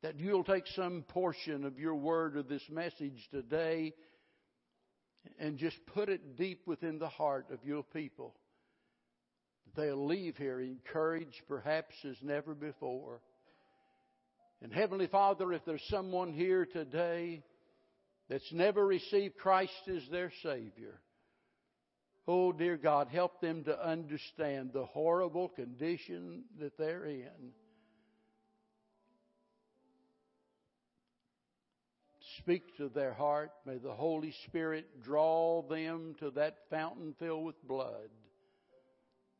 that 0.02 0.18
you'll 0.18 0.44
take 0.44 0.66
some 0.74 1.04
portion 1.08 1.64
of 1.64 1.78
your 1.78 1.94
word 1.94 2.36
or 2.36 2.42
this 2.42 2.68
message 2.68 3.28
today 3.30 3.94
and 5.38 5.58
just 5.58 5.76
put 5.94 6.08
it 6.08 6.36
deep 6.36 6.62
within 6.66 6.98
the 6.98 7.08
heart 7.08 7.46
of 7.52 7.64
your 7.64 7.82
people 7.82 8.34
they'll 9.76 10.06
leave 10.06 10.36
here 10.36 10.60
encouraged 10.60 11.42
perhaps 11.46 11.94
as 12.04 12.16
never 12.22 12.54
before. 12.54 13.20
And 14.60 14.72
Heavenly 14.72 15.06
Father, 15.06 15.52
if 15.52 15.64
there's 15.64 15.84
someone 15.88 16.32
here 16.32 16.66
today 16.66 17.42
that's 18.28 18.52
never 18.52 18.86
received 18.86 19.38
Christ 19.38 19.72
as 19.88 20.02
their 20.10 20.30
Savior, 20.42 21.00
oh 22.26 22.52
dear 22.52 22.76
God, 22.76 23.08
help 23.08 23.40
them 23.40 23.64
to 23.64 23.86
understand 23.86 24.70
the 24.72 24.84
horrible 24.84 25.48
condition 25.48 26.44
that 26.60 26.76
they're 26.76 27.06
in. 27.06 27.52
Speak 32.38 32.76
to 32.76 32.88
their 32.88 33.12
heart. 33.12 33.50
May 33.66 33.78
the 33.78 33.92
Holy 33.92 34.32
Spirit 34.46 35.02
draw 35.02 35.62
them 35.62 36.14
to 36.20 36.30
that 36.32 36.56
fountain 36.70 37.14
filled 37.18 37.44
with 37.44 37.66
blood 37.66 38.08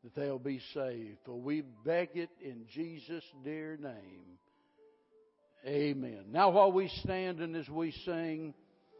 that 0.03 0.15
they'll 0.15 0.39
be 0.39 0.61
saved. 0.75 1.19
For 1.25 1.39
we 1.39 1.63
beg 1.85 2.11
it 2.15 2.31
in 2.43 2.67
Jesus' 2.73 3.25
dear 3.45 3.79
name. 3.81 4.39
Amen. 5.67 6.27
Now, 6.31 6.51
while 6.51 6.73
we 6.73 6.89
stand 7.03 7.41
and 7.41 7.57
as 7.57 7.69
we 7.69 7.93
sing, 8.05 8.55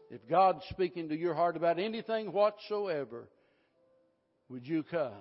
if 0.09 0.27
God's 0.27 0.63
speaking 0.69 1.09
to 1.09 1.17
your 1.17 1.33
heart 1.33 1.55
about 1.55 1.79
anything 1.79 2.31
whatsoever, 2.31 3.27
would 4.49 4.67
you 4.67 4.83
come? 4.83 5.11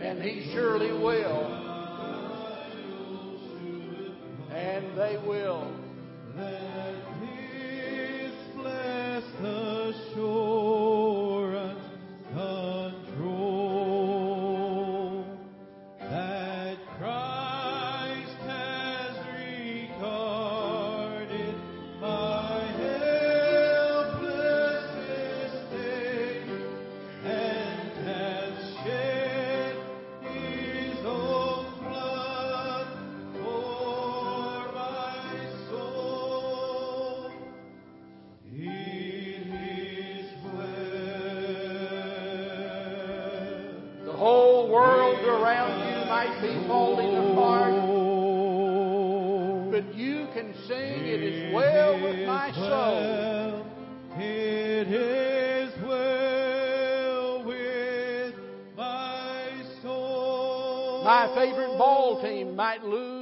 And 0.00 0.22
he 0.22 0.50
surely 0.52 0.92
will. 0.92 1.46
And 4.50 4.96
they 4.96 5.16
will. 5.26 5.70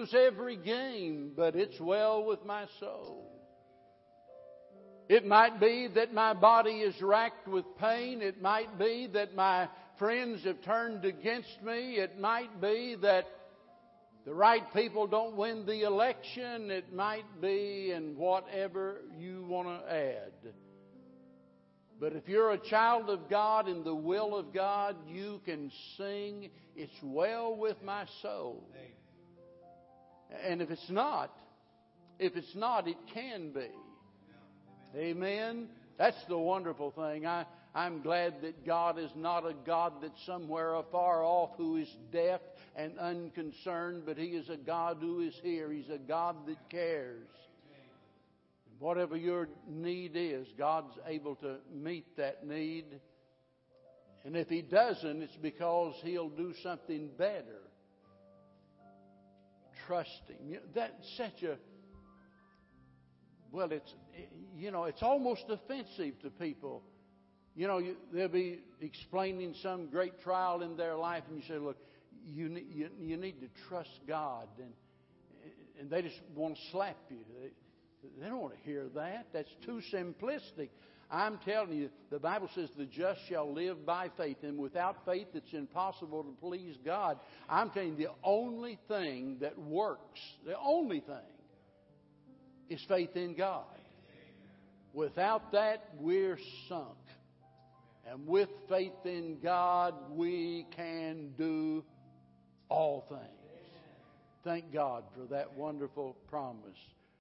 Lose 0.07 0.14
every 0.14 0.57
game, 0.57 1.32
but 1.36 1.57
it's 1.57 1.78
well 1.80 2.24
with 2.24 2.44
my 2.44 2.66
soul. 2.80 3.32
It 5.09 5.24
might 5.24 5.61
be 5.61 5.88
that 5.94 6.12
my 6.12 6.34
body 6.34 6.80
is 6.80 7.00
racked 7.00 7.46
with 7.46 7.64
pain. 7.78 8.22
It 8.22 8.42
might 8.42 8.76
be 8.78 9.09
that 9.12 9.36
my 9.36 9.68
friends 9.98 10.44
have 10.44 10.61
turned 10.62 11.04
against 11.04 11.62
me. 11.62 11.96
It 11.96 12.18
might 12.18 12.61
be 12.61 12.96
that 13.02 13.26
the 14.24 14.34
right 14.34 14.64
people 14.74 15.07
don't 15.07 15.36
win 15.36 15.64
the 15.64 15.82
election. 15.82 16.72
It 16.72 16.92
might 16.92 17.40
be, 17.40 17.92
and 17.92 18.16
whatever 18.16 19.02
you 19.16 19.44
want 19.48 19.68
to 19.68 19.92
add. 19.92 20.52
But 22.00 22.14
if 22.14 22.28
you're 22.28 22.50
a 22.50 22.59
child 22.59 23.09
of 23.09 23.30
God 23.30 23.68
in 23.68 23.84
the 23.84 23.94
will 23.94 24.36
of 24.36 24.52
God, 24.52 24.96
you 25.09 25.40
can 25.44 25.70
sing, 25.96 26.50
It's 26.74 26.92
well 27.00 27.57
with 27.57 27.80
my 27.84 28.07
soul. 28.22 28.68
And 30.45 30.62
if 30.62 30.70
it's 30.70 30.91
not, 30.91 31.32
if 32.18 32.37
it's 32.37 32.55
not, 32.55 32.89
it 32.89 32.97
can 33.12 33.53
be. 33.53 33.70
Amen. 34.97 35.68
That's 35.99 36.22
the 36.28 36.39
wonderful 36.39 36.91
thing. 36.91 37.26
I, 37.26 37.47
I'm 37.74 38.01
glad 38.01 38.41
that 38.43 38.64
God 38.64 38.99
is 38.99 39.11
not 39.14 39.45
a 39.45 39.55
God 39.66 39.95
that's 40.01 40.24
somewhere 40.24 40.74
afar 40.74 41.22
off 41.22 41.51
who 41.57 41.76
is 41.76 41.89
deaf 42.11 42.41
and 42.74 42.99
unconcerned, 42.99 44.05
but 44.07 44.16
He 44.16 44.28
is 44.28 44.49
a 44.49 44.57
God 44.57 44.99
who 45.01 45.20
is 45.20 45.34
here. 45.43 45.70
He's 45.70 45.91
a 45.91 45.99
God 45.99 46.37
that 46.47 46.70
cares. 46.70 47.26
Whatever 48.78 49.16
your 49.16 49.49
need 49.68 50.12
is, 50.14 50.47
God's 50.59 50.93
able 51.07 51.34
to 51.37 51.57
meet 51.72 52.16
that 52.16 52.47
need. 52.47 52.84
And 54.24 54.37
if 54.37 54.49
He 54.49 54.62
doesn't, 54.62 55.22
it's 55.22 55.37
because 55.37 55.95
He'll 56.03 56.30
do 56.30 56.55
something 56.62 57.11
better. 57.18 57.61
Trust 59.87 60.22
Him. 60.28 60.49
You 60.49 60.55
know, 60.57 60.62
That's 60.74 61.16
such 61.16 61.43
a 61.43 61.57
well, 63.53 63.72
it's 63.72 63.95
you 64.57 64.70
know, 64.70 64.84
it's 64.84 65.03
almost 65.03 65.45
offensive 65.49 66.20
to 66.22 66.30
people. 66.30 66.82
You 67.55 67.66
know, 67.66 67.78
you, 67.78 67.97
they'll 68.12 68.28
be 68.28 68.61
explaining 68.80 69.55
some 69.62 69.87
great 69.87 70.20
trial 70.22 70.62
in 70.62 70.76
their 70.76 70.95
life, 70.95 71.22
and 71.28 71.39
you 71.39 71.45
say, 71.49 71.59
"Look, 71.59 71.78
you 72.24 72.49
you, 72.70 72.91
you 73.01 73.16
need 73.16 73.41
to 73.41 73.49
trust 73.68 74.01
God," 74.07 74.49
and 74.59 74.72
and 75.80 75.91
they 75.91 76.03
just 76.03 76.20
want 76.34 76.57
to 76.57 76.61
slap 76.70 76.97
you. 77.11 77.18
They, 77.41 77.51
they 78.20 78.28
don't 78.28 78.41
want 78.41 78.55
to 78.55 78.70
hear 78.70 78.87
that. 78.95 79.26
That's 79.32 79.51
too 79.64 79.80
simplistic. 79.93 80.68
I'm 81.11 81.38
telling 81.44 81.76
you, 81.76 81.90
the 82.11 82.18
Bible 82.18 82.48
says 82.54 82.68
the 82.76 82.84
just 82.84 83.20
shall 83.28 83.52
live 83.52 83.86
by 83.86 84.11
faith, 84.16 84.38
and 84.42 84.59
without 84.59 85.04
faith, 85.04 85.28
it's 85.34 85.52
impossible 85.52 86.24
to 86.24 86.34
please 86.40 86.76
God. 86.84 87.18
I'm 87.48 87.70
telling 87.70 87.90
you, 87.90 88.07
the 88.07 88.12
only 88.24 88.78
thing 88.88 89.38
that 89.40 89.57
works, 89.59 90.20
the 90.44 90.59
only 90.59 91.00
thing, 91.00 91.16
is 92.68 92.84
faith 92.88 93.14
in 93.14 93.34
God. 93.34 93.64
Without 94.92 95.52
that, 95.52 95.90
we're 96.00 96.38
sunk. 96.68 96.96
And 98.09 98.26
with 98.26 98.48
faith 98.68 99.04
in 99.04 99.38
God, 99.42 99.94
we 100.11 100.66
can 100.74 101.32
do 101.36 101.84
all 102.68 103.04
things. 103.09 103.20
Thank 104.44 104.72
God 104.72 105.04
for 105.16 105.26
that 105.34 105.54
wonderful 105.54 106.16
promise. 106.28 106.78